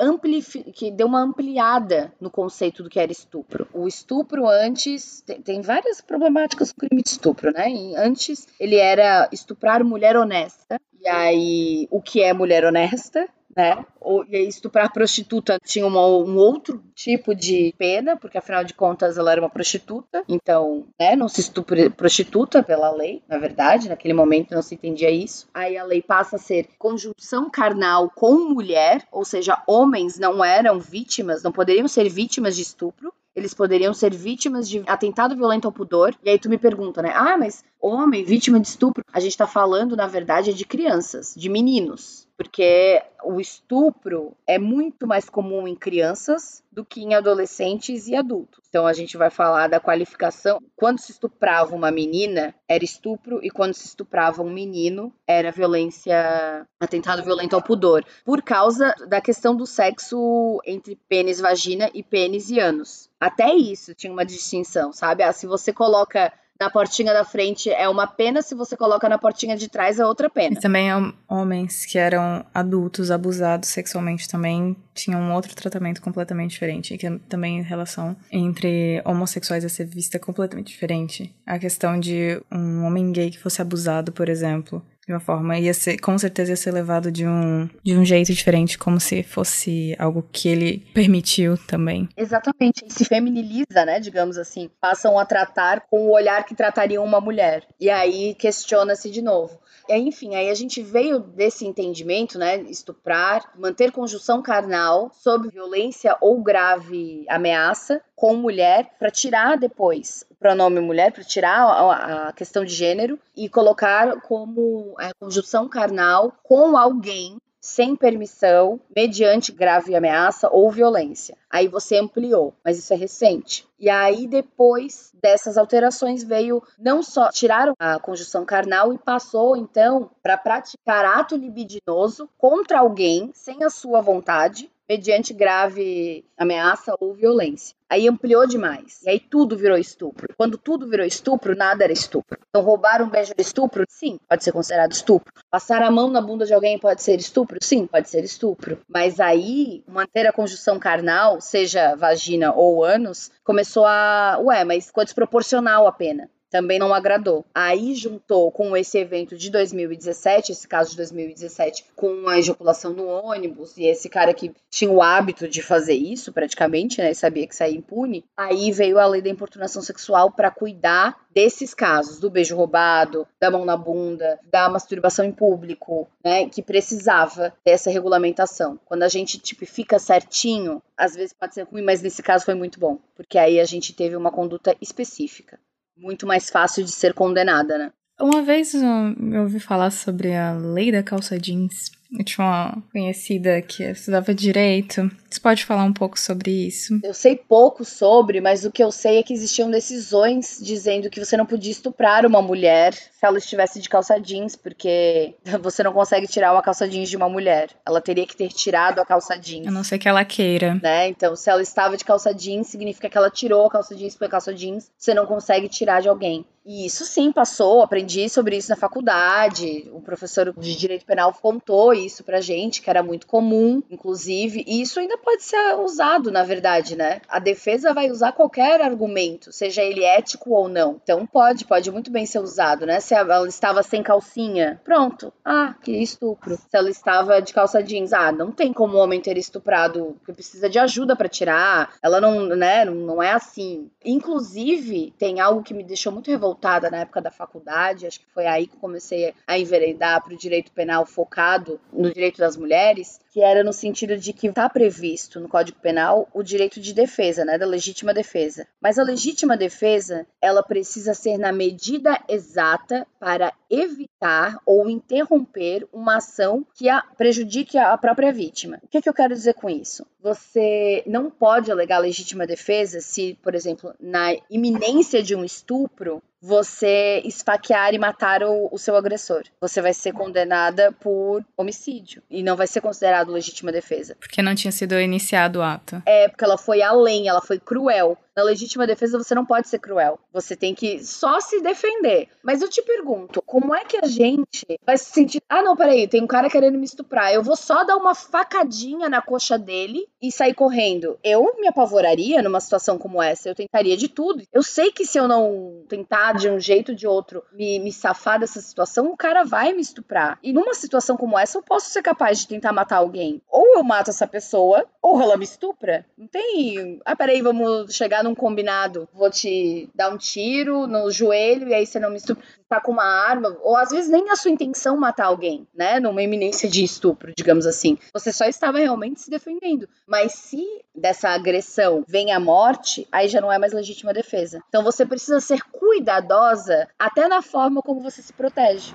[0.72, 3.68] que deu uma ampliada no conceito do que era estupro.
[3.72, 7.70] O estupro antes, tem, várias problemáticas com o crime de estupro, né?
[7.70, 10.80] E antes ele era estuprar mulher honesta.
[10.98, 13.28] E aí, o que é mulher honesta?
[13.56, 13.84] Né?
[14.00, 19.16] Ou, e estuprar prostituta tinha uma, um outro tipo de pena, porque afinal de contas
[19.16, 24.14] ela era uma prostituta, então, né, não se estupra prostituta pela lei, na verdade, naquele
[24.14, 25.48] momento não se entendia isso.
[25.54, 30.78] Aí a lei passa a ser conjunção carnal com mulher, ou seja, homens não eram
[30.78, 35.72] vítimas, não poderiam ser vítimas de estupro, eles poderiam ser vítimas de atentado violento ao
[35.72, 36.14] pudor.
[36.22, 37.12] E aí tu me pergunta, né?
[37.14, 39.04] Ah, mas homem, vítima de estupro.
[39.12, 45.06] A gente tá falando, na verdade, de crianças, de meninos porque o estupro é muito
[45.06, 48.64] mais comum em crianças do que em adolescentes e adultos.
[48.68, 50.60] Então a gente vai falar da qualificação.
[50.74, 56.66] Quando se estuprava uma menina, era estupro, e quando se estuprava um menino, era violência,
[56.80, 62.50] atentado violento ao pudor, por causa da questão do sexo entre pênis, vagina e pênis
[62.50, 63.03] e ânus.
[63.24, 65.22] Até isso tinha uma distinção, sabe?
[65.22, 69.16] Ah, se você coloca na portinha da frente é uma pena, se você coloca na
[69.16, 70.56] portinha de trás é outra pena.
[70.56, 70.88] E também
[71.26, 77.60] homens que eram adultos, abusados sexualmente também tinham um outro tratamento completamente diferente, que também
[77.60, 81.34] a relação entre homossexuais a ser vista completamente diferente.
[81.46, 85.74] A questão de um homem gay que fosse abusado, por exemplo, de uma forma ia
[85.74, 89.94] ser com certeza ia ser levado de um de um jeito diferente como se fosse
[89.98, 92.08] algo que ele permitiu também.
[92.16, 94.70] Exatamente se feminiliza né digamos assim.
[94.80, 97.66] Passam a tratar com o olhar que tratariam uma mulher.
[97.80, 102.60] E aí questiona-se de novo enfim, aí a gente veio desse entendimento, né?
[102.62, 110.34] Estuprar, manter conjunção carnal sob violência ou grave ameaça com mulher, para tirar depois o
[110.34, 116.32] pronome mulher, para tirar a, a, questão de gênero e colocar como a conjunção carnal
[116.42, 121.34] com alguém sem permissão, mediante grave ameaça ou violência.
[121.48, 123.66] Aí você ampliou, mas isso é recente.
[123.80, 130.10] E aí, depois dessas alterações, veio não só tiraram a conjunção carnal e passou, então,
[130.22, 137.74] para praticar ato libidinoso contra alguém sem a sua vontade, mediante grave ameaça ou violência.
[137.88, 139.02] Aí ampliou demais.
[139.04, 140.26] E aí tudo virou estupro.
[140.36, 142.38] Quando tudo virou estupro, nada era estupro.
[142.48, 143.84] Então roubar um beijo de estupro?
[143.88, 145.32] Sim, pode ser considerado estupro.
[145.50, 147.58] Passar a mão na bunda de alguém pode ser estupro?
[147.62, 148.80] Sim, pode ser estupro.
[148.88, 154.38] Mas aí, manter a conjunção carnal, seja vagina ou ânus, começou a.
[154.40, 157.44] Ué, mas ficou desproporcional a pena também não agradou.
[157.52, 163.08] Aí juntou com esse evento de 2017, esse caso de 2017, com a ejaculação no
[163.08, 167.44] ônibus, e esse cara que tinha o hábito de fazer isso praticamente, né, e sabia
[167.48, 172.30] que saía impune, aí veio a lei da importunação sexual para cuidar desses casos, do
[172.30, 178.78] beijo roubado, da mão na bunda, da masturbação em público, né, que precisava dessa regulamentação.
[178.84, 182.78] Quando a gente tipifica certinho, às vezes pode ser ruim, mas nesse caso foi muito
[182.78, 185.58] bom, porque aí a gente teve uma conduta específica
[185.96, 187.92] muito mais fácil de ser condenada, né?
[188.20, 191.90] Uma vez eu ouvi falar sobre a lei da calça jeans.
[192.12, 195.10] Eu tinha uma conhecida que estudava direito.
[195.28, 196.98] Você pode falar um pouco sobre isso?
[197.02, 201.18] Eu sei pouco sobre, mas o que eu sei é que existiam decisões dizendo que
[201.18, 205.92] você não podia estuprar uma mulher se ela estivesse de calça jeans, porque você não
[205.92, 207.70] consegue tirar uma calça jeans de uma mulher.
[207.84, 209.66] Ela teria que ter tirado a calça jeans.
[209.66, 210.78] A não ser que ela queira.
[210.80, 211.08] Né?
[211.08, 214.26] Então, se ela estava de calça jeans, significa que ela tirou a calça jeans porque
[214.26, 216.44] a calça jeans você não consegue tirar de alguém.
[216.66, 219.90] E isso sim passou, aprendi sobre isso na faculdade.
[219.92, 224.80] O professor de direito penal contou isso pra gente, que era muito comum, inclusive, e
[224.80, 227.20] isso ainda pode ser usado, na verdade, né?
[227.28, 231.00] A defesa vai usar qualquer argumento, seja ele ético ou não.
[231.02, 233.00] Então pode, pode muito bem ser usado, né?
[233.00, 235.32] Se ela estava sem calcinha, pronto.
[235.44, 236.56] Ah, que estupro.
[236.56, 240.32] Se ela estava de calça jeans, ah, não tem como o homem ter estuprado, porque
[240.32, 241.94] precisa de ajuda para tirar.
[242.02, 243.90] Ela não, né, não é assim.
[244.04, 248.46] Inclusive, tem algo que me deixou muito revoltada na época da faculdade, acho que foi
[248.46, 253.42] aí que comecei a enveredar para o direito penal focado no direito das mulheres, que
[253.42, 257.58] era no sentido de que está previsto no Código Penal o direito de defesa, né,
[257.58, 258.64] da legítima defesa.
[258.80, 266.18] Mas a legítima defesa, ela precisa ser na medida exata para evitar ou interromper uma
[266.18, 268.78] ação que a, prejudique a própria vítima.
[268.84, 270.06] O que, que eu quero dizer com isso?
[270.20, 277.22] Você não pode alegar legítima defesa se, por exemplo, na iminência de um estupro, você
[277.24, 279.44] esfaquear e matar o, o, seu agressor.
[279.62, 284.16] Você vai ser condenada por homicídio e não vai ser considerado legítima defesa.
[284.18, 286.02] Porque não tinha sido iniciado o ato.
[286.06, 288.18] É, porque ela foi além, ela foi cruel.
[288.36, 290.18] Na legítima defesa você não pode ser cruel.
[290.32, 292.28] Você tem que só se defender.
[292.42, 295.40] Mas eu te pergunto, como é que a gente vai se sentir.
[295.48, 297.32] Ah, não, peraí, tem um cara querendo me estuprar.
[297.32, 301.18] Eu vou só dar uma facadinha na coxa dele e sair correndo.
[301.22, 303.48] Eu me apavoraria numa situação como essa.
[303.48, 304.42] Eu tentaria de tudo.
[304.52, 307.92] Eu sei que se eu não tentar de um jeito ou de outro me, me
[307.92, 310.38] safar dessa situação, o cara vai me estuprar.
[310.42, 313.40] E numa situação como essa, eu posso ser capaz de tentar matar alguém.
[313.48, 316.04] Ou eu mato essa pessoa, ou ela me estupra.
[316.18, 317.00] Não tem.
[317.04, 319.08] Ah, peraí, vamos chegar num combinado.
[319.12, 322.44] Vou te dar um tiro no joelho e aí você não me estupra.
[322.68, 326.00] Tá com uma arma, ou às vezes nem a sua intenção matar alguém, né?
[326.00, 327.96] Numa iminência de estupro, digamos assim.
[328.12, 329.88] Você só estava realmente se defendendo.
[330.06, 330.64] Mas se
[330.94, 334.60] dessa agressão vem a morte, aí já não é mais legítima defesa.
[334.68, 338.92] Então você precisa ser cuidadosa até na forma como você se protege.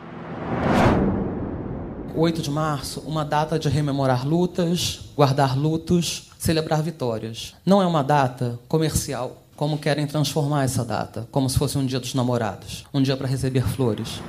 [2.16, 7.53] 8 de março, uma data de rememorar lutas, guardar lutos, celebrar vitórias.
[7.66, 11.99] Não é uma data comercial, como querem transformar essa data, como se fosse um dia
[11.99, 14.22] dos namorados, um dia para receber flores.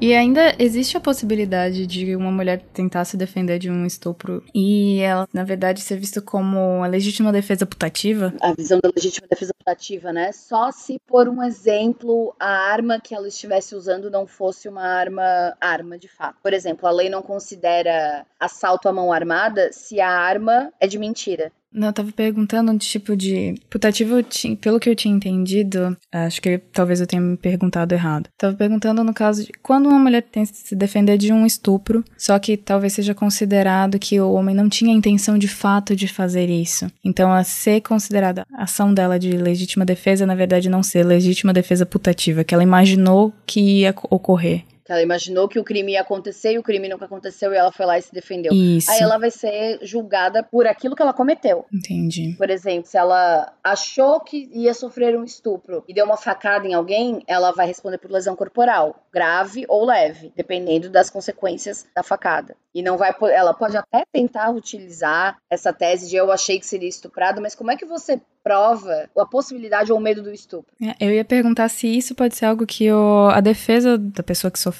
[0.00, 5.00] E ainda existe a possibilidade de uma mulher tentar se defender de um estupro e
[5.00, 8.34] ela, na verdade, ser vista como a legítima defesa putativa?
[8.40, 10.32] A visão da legítima defesa putativa, né?
[10.32, 15.56] Só se, por um exemplo, a arma que ela estivesse usando não fosse uma arma,
[15.60, 16.36] arma de fato.
[16.42, 20.98] Por exemplo, a lei não considera assalto à mão armada se a arma é de
[20.98, 21.50] mentira.
[21.76, 23.54] Não, eu tava perguntando um tipo de.
[23.68, 24.16] Putativo,
[24.62, 28.30] pelo que eu tinha entendido, acho que talvez eu tenha me perguntado errado.
[28.38, 32.38] Tava perguntando no caso de quando uma mulher que se defender de um estupro, só
[32.38, 36.90] que talvez seja considerado que o homem não tinha intenção de fato de fazer isso.
[37.04, 41.52] Então, a ser considerada a ação dela de legítima defesa, na verdade, não ser legítima
[41.52, 44.64] defesa putativa, que ela imaginou que ia ocorrer.
[44.86, 47.72] Que ela imaginou que o crime ia acontecer e o crime nunca aconteceu e ela
[47.72, 48.52] foi lá e se defendeu.
[48.52, 48.88] Isso.
[48.88, 51.66] Aí ela vai ser julgada por aquilo que ela cometeu.
[51.72, 52.34] Entendi.
[52.38, 56.74] Por exemplo, se ela achou que ia sofrer um estupro e deu uma facada em
[56.74, 62.54] alguém, ela vai responder por lesão corporal, grave ou leve, dependendo das consequências da facada.
[62.72, 66.88] E não vai, ela pode até tentar utilizar essa tese de eu achei que seria
[66.88, 70.72] estuprado, mas como é que você prova a possibilidade ou o medo do estupro.
[70.80, 74.52] É, eu ia perguntar se isso pode ser algo que o, a defesa da pessoa
[74.52, 74.75] que sofreu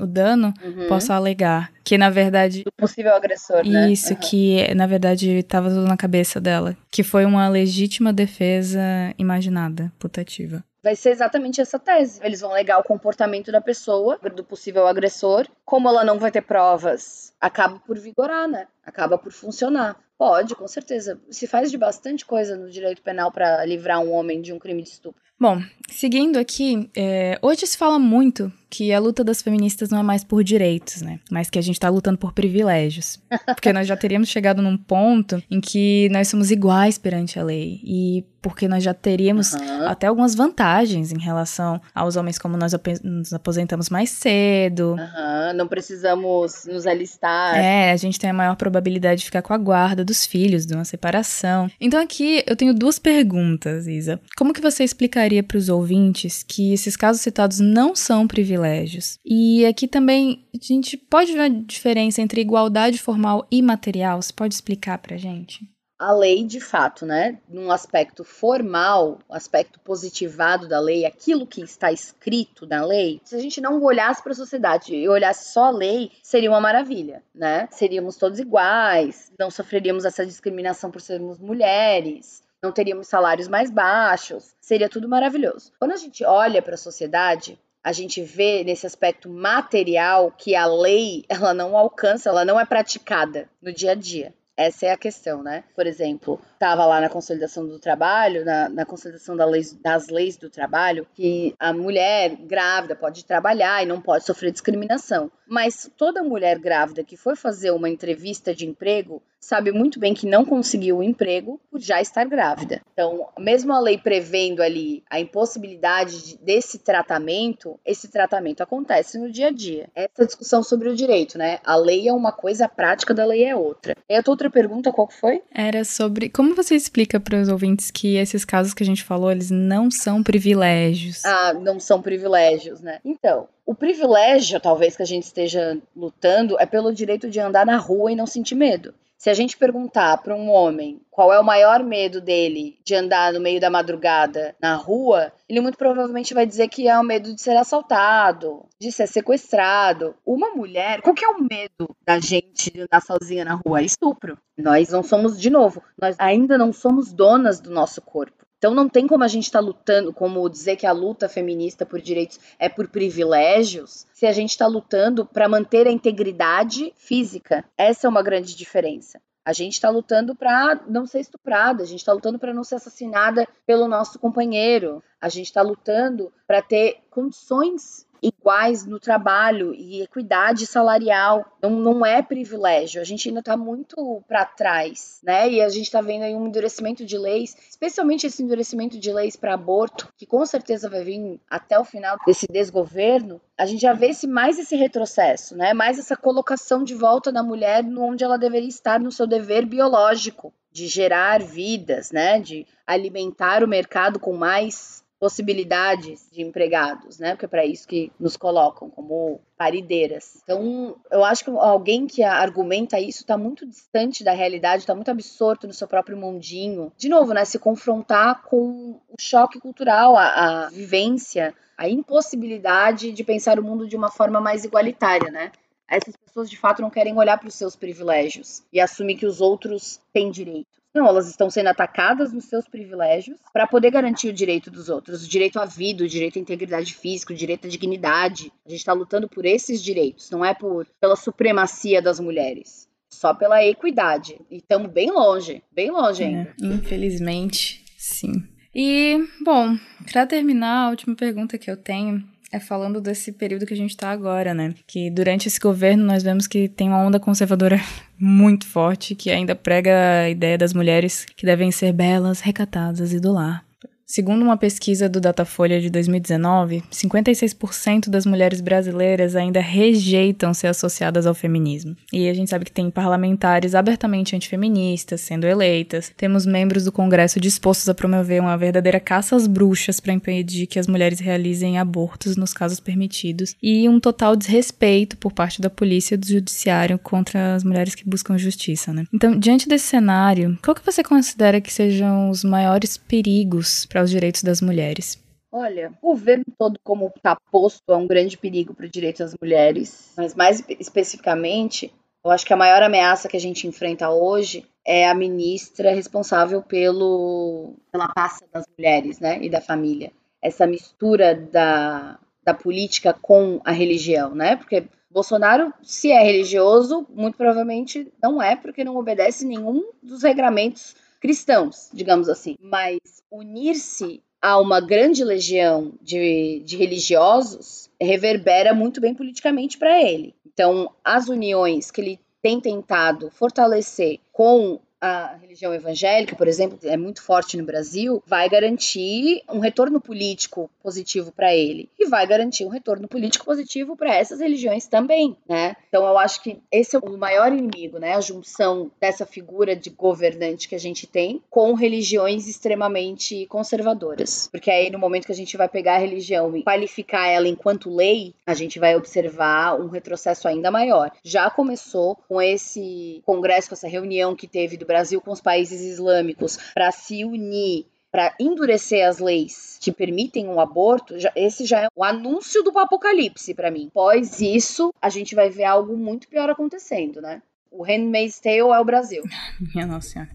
[0.00, 0.88] o dano uhum.
[0.88, 1.70] possa alegar.
[1.84, 2.64] Que na verdade.
[2.64, 3.90] Do possível agressor, né?
[3.90, 4.20] Isso, uhum.
[4.20, 6.76] que na verdade estava tudo na cabeça dela.
[6.90, 8.80] Que foi uma legítima defesa
[9.18, 12.18] imaginada, putativa vai ser exatamente essa tese.
[12.22, 15.46] Eles vão alegar o comportamento da pessoa, do possível agressor.
[15.64, 18.66] Como ela não vai ter provas, acaba por vigorar, né?
[18.88, 19.98] Acaba por funcionar.
[20.16, 21.20] Pode, com certeza.
[21.30, 24.82] Se faz de bastante coisa no direito penal para livrar um homem de um crime
[24.82, 25.22] de estupro.
[25.38, 30.02] Bom, seguindo aqui, é, hoje se fala muito que a luta das feministas não é
[30.02, 31.20] mais por direitos, né?
[31.30, 33.20] Mas que a gente tá lutando por privilégios.
[33.46, 37.80] Porque nós já teríamos chegado num ponto em que nós somos iguais perante a lei.
[37.84, 39.88] E porque nós já teríamos uhum.
[39.88, 42.72] até algumas vantagens em relação aos homens, como nós
[43.02, 44.92] nos aposentamos mais cedo.
[44.92, 45.56] Uhum.
[45.56, 47.56] Não precisamos nos alistar.
[47.56, 50.74] É, a gente tem a maior probabilidade de ficar com a guarda dos filhos, de
[50.74, 51.70] uma separação.
[51.80, 54.20] Então aqui eu tenho duas perguntas, Isa.
[54.36, 59.18] Como que você explicaria para os ouvintes que esses casos citados não são privilégios?
[59.24, 64.20] E aqui também a gente pode ver a diferença entre igualdade formal e material?
[64.20, 65.60] Você pode explicar pra gente?
[65.98, 71.90] A lei de fato, né, num aspecto formal, aspecto positivado da lei, aquilo que está
[71.90, 75.70] escrito na lei, se a gente não olhasse para a sociedade e olhasse só a
[75.70, 77.68] lei, seria uma maravilha, né?
[77.72, 84.54] Seríamos todos iguais, não sofreríamos essa discriminação por sermos mulheres, não teríamos salários mais baixos,
[84.60, 85.72] seria tudo maravilhoso.
[85.78, 90.66] Quando a gente olha para a sociedade, a gente vê nesse aspecto material que a
[90.66, 94.34] lei ela não alcança, ela não é praticada no dia a dia.
[94.58, 95.62] Essa é a questão, né?
[95.72, 99.46] Por exemplo, estava lá na consolidação do trabalho, na, na consolidação da
[99.80, 105.30] das leis do trabalho, que a mulher grávida pode trabalhar e não pode sofrer discriminação.
[105.46, 110.26] Mas toda mulher grávida que for fazer uma entrevista de emprego sabe muito bem que
[110.26, 112.80] não conseguiu o emprego por já estar grávida.
[112.92, 119.48] Então, mesmo a lei prevendo ali a impossibilidade desse tratamento, esse tratamento acontece no dia
[119.48, 119.88] a dia.
[119.94, 121.58] Essa discussão sobre o direito, né?
[121.64, 123.96] A lei é uma coisa, a prática da lei é outra.
[124.08, 125.42] E a tua outra pergunta, qual foi?
[125.52, 129.30] Era sobre como você explica para os ouvintes que esses casos que a gente falou,
[129.30, 131.24] eles não são privilégios.
[131.24, 133.00] Ah, não são privilégios, né?
[133.04, 137.76] Então, o privilégio, talvez, que a gente esteja lutando é pelo direito de andar na
[137.76, 138.94] rua e não sentir medo.
[139.18, 143.32] Se a gente perguntar para um homem qual é o maior medo dele de andar
[143.32, 147.34] no meio da madrugada na rua, ele muito provavelmente vai dizer que é o medo
[147.34, 150.14] de ser assaltado, de ser sequestrado.
[150.24, 153.80] Uma mulher, qual que é o medo da gente de andar sozinha na rua?
[153.80, 154.38] É estupro.
[154.56, 158.46] Nós não somos, de novo, nós ainda não somos donas do nosso corpo.
[158.58, 161.86] Então não tem como a gente estar tá lutando, como dizer que a luta feminista
[161.86, 167.64] por direitos é por privilégios, se a gente está lutando para manter a integridade física.
[167.76, 169.20] Essa é uma grande diferença.
[169.44, 172.74] A gente está lutando para não ser estuprada, a gente está lutando para não ser
[172.74, 180.02] assassinada pelo nosso companheiro, a gente está lutando para ter condições iguais no trabalho e
[180.02, 181.44] equidade salarial.
[181.62, 183.00] Não, não é privilégio.
[183.00, 185.50] A gente ainda está muito para trás, né?
[185.50, 189.36] E a gente está vendo aí um endurecimento de leis, especialmente esse endurecimento de leis
[189.36, 193.40] para aborto, que com certeza vai vir até o final desse desgoverno.
[193.56, 195.74] A gente já vê esse, mais esse retrocesso, né?
[195.74, 200.52] Mais essa colocação de volta da mulher onde ela deveria estar no seu dever biológico
[200.70, 202.40] de gerar vidas, né?
[202.40, 207.32] De alimentar o mercado com mais possibilidades de empregados, né?
[207.32, 210.40] Porque é para isso que nos colocam como parideiras.
[210.44, 215.10] Então, eu acho que alguém que argumenta isso está muito distante da realidade, está muito
[215.10, 216.92] absorto no seu próprio mundinho.
[216.96, 217.44] De novo, né?
[217.44, 223.88] Se confrontar com o choque cultural, a, a vivência, a impossibilidade de pensar o mundo
[223.88, 225.50] de uma forma mais igualitária, né?
[225.88, 229.40] Essas pessoas de fato não querem olhar para os seus privilégios e assumir que os
[229.40, 230.77] outros têm direito.
[230.94, 235.24] Não, elas estão sendo atacadas nos seus privilégios para poder garantir o direito dos outros,
[235.24, 238.52] o direito à vida, o direito à integridade física, o direito à dignidade.
[238.66, 243.34] A gente está lutando por esses direitos, não é por pela supremacia das mulheres, só
[243.34, 244.40] pela equidade.
[244.50, 246.54] E estamos bem longe, bem longe ainda.
[246.60, 248.48] É, infelizmente, sim.
[248.74, 249.76] E, bom,
[250.10, 253.90] para terminar, a última pergunta que eu tenho é falando desse período que a gente
[253.90, 254.74] está agora, né?
[254.86, 257.80] Que durante esse governo nós vemos que tem uma onda conservadora
[258.18, 263.20] muito forte que ainda prega a ideia das mulheres que devem ser belas, recatadas e
[263.20, 263.67] do lar.
[264.10, 271.26] Segundo uma pesquisa do Datafolha de 2019, 56% das mulheres brasileiras ainda rejeitam ser associadas
[271.26, 271.94] ao feminismo.
[272.10, 277.38] E a gente sabe que tem parlamentares abertamente antifeministas sendo eleitas, temos membros do Congresso
[277.38, 282.34] dispostos a promover uma verdadeira caça às bruxas para impedir que as mulheres realizem abortos
[282.34, 287.54] nos casos permitidos, e um total desrespeito por parte da polícia e do judiciário contra
[287.54, 289.04] as mulheres que buscam justiça, né?
[289.12, 294.10] Então, diante desse cenário, qual que você considera que sejam os maiores perigos para os
[294.10, 295.22] direitos das mulheres?
[295.50, 299.34] Olha, o governo todo como está posto é um grande perigo para o direito das
[299.40, 301.92] mulheres, mas mais especificamente,
[302.22, 306.62] eu acho que a maior ameaça que a gente enfrenta hoje é a ministra responsável
[306.62, 310.12] pelo, pela pasta das mulheres né, e da família.
[310.40, 314.56] Essa mistura da, da política com a religião, né?
[314.56, 320.94] Porque Bolsonaro, se é religioso, muito provavelmente não é, porque não obedece nenhum dos regramentos
[321.20, 322.56] cristãos, digamos assim.
[322.60, 322.98] Mas
[323.30, 330.34] unir-se a uma grande legião de, de religiosos reverbera muito bem politicamente para ele.
[330.46, 336.96] Então, as uniões que ele tem tentado fortalecer com a religião evangélica, por exemplo, é
[336.96, 342.64] muito forte no Brasil, vai garantir um retorno político positivo para ele e vai garantir
[342.64, 345.76] um retorno político positivo para essas religiões também, né?
[345.88, 348.14] Então eu acho que esse é o maior inimigo, né?
[348.14, 354.70] A junção dessa figura de governante que a gente tem com religiões extremamente conservadoras, porque
[354.70, 358.34] aí no momento que a gente vai pegar a religião e qualificar ela enquanto lei,
[358.46, 361.12] a gente vai observar um retrocesso ainda maior.
[361.22, 365.82] Já começou com esse congresso, com essa reunião que teve do Brasil com os países
[365.82, 371.82] islâmicos para se unir para endurecer as leis que permitem o aborto, já, esse já
[371.82, 373.88] é o anúncio do apocalipse para mim.
[373.88, 377.42] Após isso, a gente vai ver algo muito pior acontecendo, né?
[377.70, 379.22] O Handmaid's Tale é o Brasil.
[379.74, 380.30] Minha nossa senhora.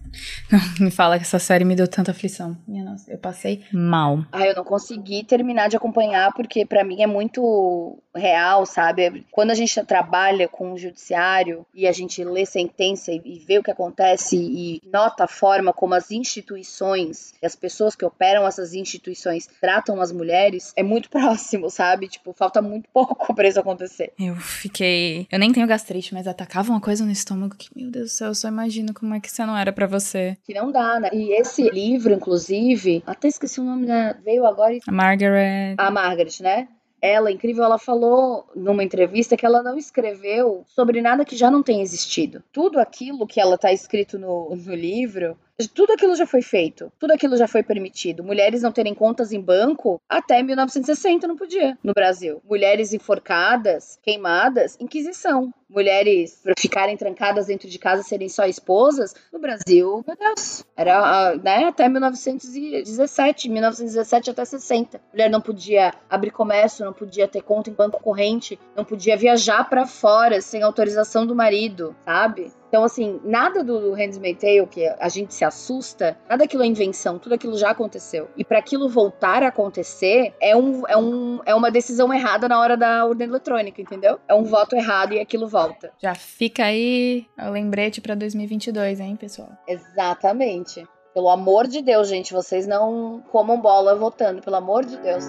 [0.50, 2.56] Não me fala que essa série me deu tanta aflição.
[2.66, 4.24] Minha nossa, eu passei mal.
[4.30, 9.26] Ah, eu não consegui terminar de acompanhar porque para mim é muito real, sabe?
[9.30, 13.62] Quando a gente trabalha com o judiciário e a gente lê sentença e vê o
[13.62, 18.72] que acontece e nota a forma como as instituições e as pessoas que operam essas
[18.72, 22.08] instituições tratam as mulheres, é muito próximo, sabe?
[22.08, 24.12] Tipo, falta muito pouco para isso acontecer.
[24.18, 25.26] Eu fiquei.
[25.30, 28.28] Eu nem tenho gastrite, mas atacava uma coisa no estômago que, meu Deus do céu,
[28.28, 30.36] eu só imagino como é que você não era para você.
[30.44, 31.10] Que não dá, né?
[31.12, 34.12] E esse livro, inclusive, até esqueci o nome da.
[34.24, 34.78] Veio agora.
[34.86, 35.74] A Margaret.
[35.78, 36.68] A Margaret, né?
[37.04, 41.62] ela, incrível, ela falou numa entrevista que ela não escreveu sobre nada que já não
[41.62, 42.42] tenha existido.
[42.50, 45.36] Tudo aquilo que ela tá escrito no, no livro
[45.74, 48.24] tudo aquilo já foi feito, tudo aquilo já foi permitido.
[48.24, 52.42] Mulheres não terem contas em banco até 1960 não podia no Brasil.
[52.44, 55.52] Mulheres enforcadas, queimadas, inquisição.
[55.68, 61.64] Mulheres ficarem trancadas dentro de casa serem só esposas no Brasil, meu Deus, era né,
[61.64, 65.00] até 1917, 1917 até 60.
[65.12, 69.68] Mulher não podia abrir comércio, não podia ter conta em banco corrente, não podia viajar
[69.68, 72.52] para fora sem autorização do marido, sabe?
[72.74, 77.20] Então, assim, nada do Handmaid's Tale que a gente se assusta, nada daquilo é invenção,
[77.20, 78.28] tudo aquilo já aconteceu.
[78.36, 82.58] E para aquilo voltar a acontecer, é, um, é, um, é uma decisão errada na
[82.58, 84.18] hora da urna eletrônica, entendeu?
[84.26, 85.92] É um voto errado e aquilo volta.
[86.02, 89.50] Já fica aí o lembrete para 2022, hein, pessoal?
[89.68, 90.84] Exatamente.
[91.14, 95.24] Pelo amor de Deus, gente, vocês não comam bola votando, pelo amor de Deus.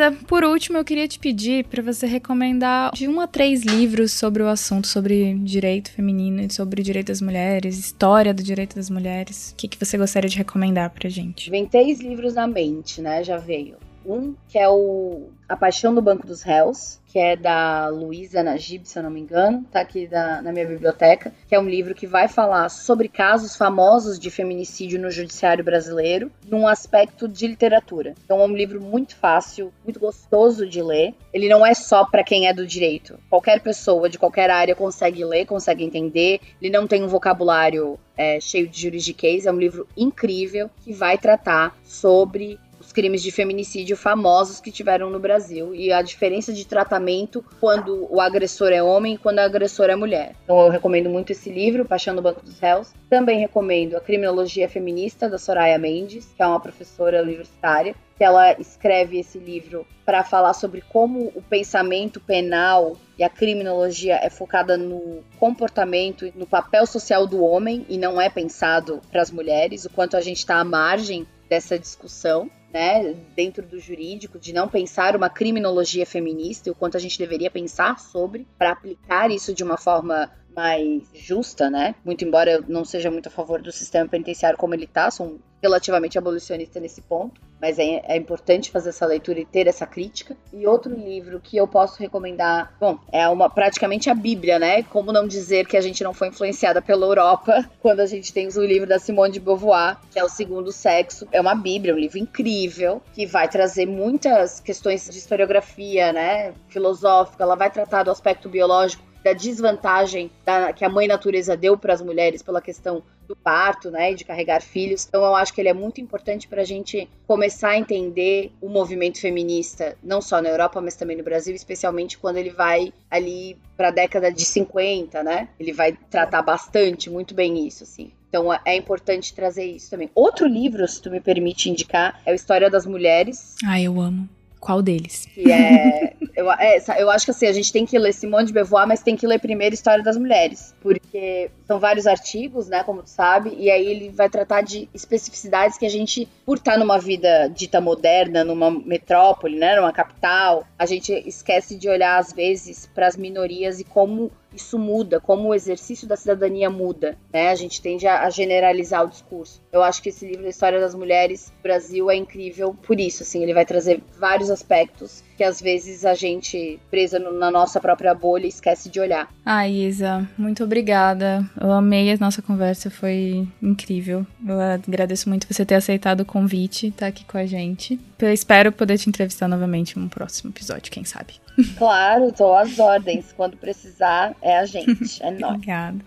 [0.00, 4.12] Isa, por último, eu queria te pedir para você recomendar de um a três livros
[4.12, 8.88] sobre o assunto, sobre direito feminino, sobre o direito das mulheres, história do direito das
[8.88, 9.50] mulheres.
[9.50, 11.50] O que, que você gostaria de recomendar pra gente?
[11.50, 13.22] Vem três livros na mente, né?
[13.22, 13.76] Já veio.
[14.06, 18.84] Um que é o A Paixão do Banco dos Réus, que é da Luísa Najib,
[18.84, 21.92] se eu não me engano, tá aqui da, na minha biblioteca, que é um livro
[21.92, 28.14] que vai falar sobre casos famosos de feminicídio no judiciário brasileiro, num aspecto de literatura.
[28.24, 31.16] Então é um livro muito fácil, muito gostoso de ler.
[31.32, 33.18] Ele não é só para quem é do direito.
[33.28, 36.40] Qualquer pessoa de qualquer área consegue ler, consegue entender.
[36.62, 39.46] Ele não tem um vocabulário é, cheio de juridiquês.
[39.46, 42.56] É um livro incrível que vai tratar sobre
[42.92, 48.20] crimes de feminicídio famosos que tiveram no Brasil e a diferença de tratamento quando o
[48.20, 50.34] agressor é homem e quando a agressora é mulher.
[50.44, 52.92] Então eu recomendo muito esse livro, Paixão no Banco dos Réus.
[53.08, 58.52] Também recomendo A Criminologia Feminista, da Soraya Mendes, que é uma professora universitária, que ela
[58.60, 64.76] escreve esse livro para falar sobre como o pensamento penal e a criminologia é focada
[64.76, 69.84] no comportamento e no papel social do homem e não é pensado para as mulheres,
[69.84, 74.68] o quanto a gente está à margem dessa discussão né, dentro do jurídico, de não
[74.68, 79.52] pensar uma criminologia feminista e o quanto a gente deveria pensar sobre para aplicar isso
[79.52, 81.94] de uma forma mais justa, né?
[82.04, 85.38] Muito embora eu não seja muito a favor do sistema penitenciário como ele está, sou
[85.62, 90.34] relativamente abolicionista nesse ponto, mas é, é, importante fazer essa leitura e ter essa crítica.
[90.52, 94.82] E outro livro que eu posso recomendar, bom, é uma praticamente a Bíblia, né?
[94.84, 98.48] Como não dizer que a gente não foi influenciada pela Europa quando a gente tem
[98.48, 101.28] o livro da Simone de Beauvoir, que é o Segundo Sexo.
[101.30, 106.54] É uma Bíblia, um livro incrível que vai trazer muitas questões de historiografia, né?
[106.68, 107.42] Filosófica.
[107.42, 111.92] Ela vai tratar do aspecto biológico da desvantagem da, que a mãe natureza deu para
[111.92, 115.06] as mulheres pela questão do parto, né, de carregar filhos.
[115.06, 118.68] Então eu acho que ele é muito importante para a gente começar a entender o
[118.68, 123.56] movimento feminista, não só na Europa, mas também no Brasil, especialmente quando ele vai ali
[123.76, 125.48] para a década de 50, né?
[125.60, 128.10] Ele vai tratar bastante, muito bem isso, assim.
[128.28, 130.10] Então é importante trazer isso também.
[130.14, 133.54] Outro livro, se tu me permite indicar, é o História das Mulheres.
[133.64, 134.28] Ah, eu amo.
[134.60, 135.26] Qual deles?
[135.38, 138.86] É, eu, é, eu acho que assim, a gente tem que ler Simone de Beauvoir,
[138.86, 143.08] mas tem que ler primeiro História das Mulheres, porque são vários artigos, né, como tu
[143.08, 147.48] sabe, e aí ele vai tratar de especificidades que a gente, por estar numa vida
[147.48, 153.06] dita moderna, numa metrópole, né, numa capital, a gente esquece de olhar às vezes para
[153.06, 157.48] as minorias e como isso muda, como o exercício da cidadania muda, né?
[157.48, 159.62] A gente tende a, generalizar o discurso.
[159.72, 163.42] Eu acho que esse livro, A História das Mulheres Brasil, é incrível por isso, assim,
[163.42, 168.14] ele vai trazer vários aspectos que às vezes a gente, presa no, na nossa própria
[168.14, 169.26] bolha, esquece de olhar.
[169.42, 171.48] Ah, Isa, muito obrigada.
[171.58, 174.26] Eu amei a nossa conversa, foi incrível.
[174.46, 177.98] Eu agradeço muito você ter aceitado o convite, estar tá aqui com a gente.
[178.18, 181.40] Eu espero poder te entrevistar novamente em um próximo episódio, quem sabe.
[181.76, 183.32] Claro, tô às ordens.
[183.36, 185.22] Quando precisar, é a gente.
[185.22, 185.54] É nóis.
[185.54, 186.04] Obrigada.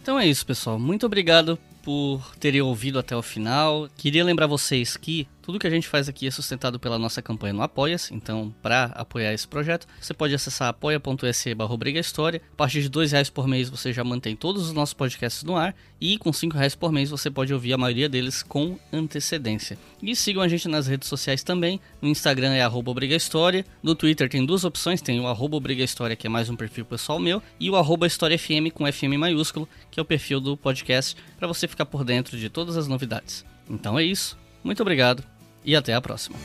[0.00, 0.78] Então é isso, pessoal.
[0.78, 3.88] Muito obrigado por terem ouvido até o final.
[3.96, 7.54] Queria lembrar vocês que Tudo que a gente faz aqui é sustentado pela nossa campanha
[7.54, 12.42] no Apoia-se, então para apoiar esse projeto, você pode acessar apoia.se barra História.
[12.52, 15.56] A partir de dois reais por mês você já mantém todos os nossos podcasts no
[15.56, 19.78] ar e com cinco reais por mês você pode ouvir a maioria deles com antecedência.
[20.02, 24.28] E sigam a gente nas redes sociais também, no Instagram é arroba História, no Twitter
[24.28, 27.70] tem duas opções, tem o arroba História que é mais um perfil pessoal meu, e
[27.70, 31.68] o arroba História FM com FM maiúsculo, que é o perfil do podcast, para você
[31.68, 33.44] ficar por dentro de todas as novidades.
[33.68, 35.22] Então é isso, muito obrigado
[35.64, 36.36] e até a próxima.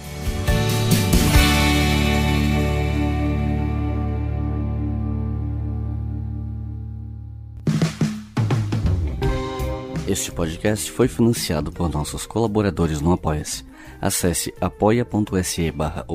[10.05, 13.65] Este podcast foi financiado por nossos colaboradores no Apoia-se.
[14.01, 16.05] Acesse apoia.se barra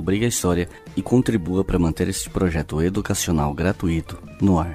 [0.94, 4.74] e contribua para manter este projeto educacional gratuito no ar.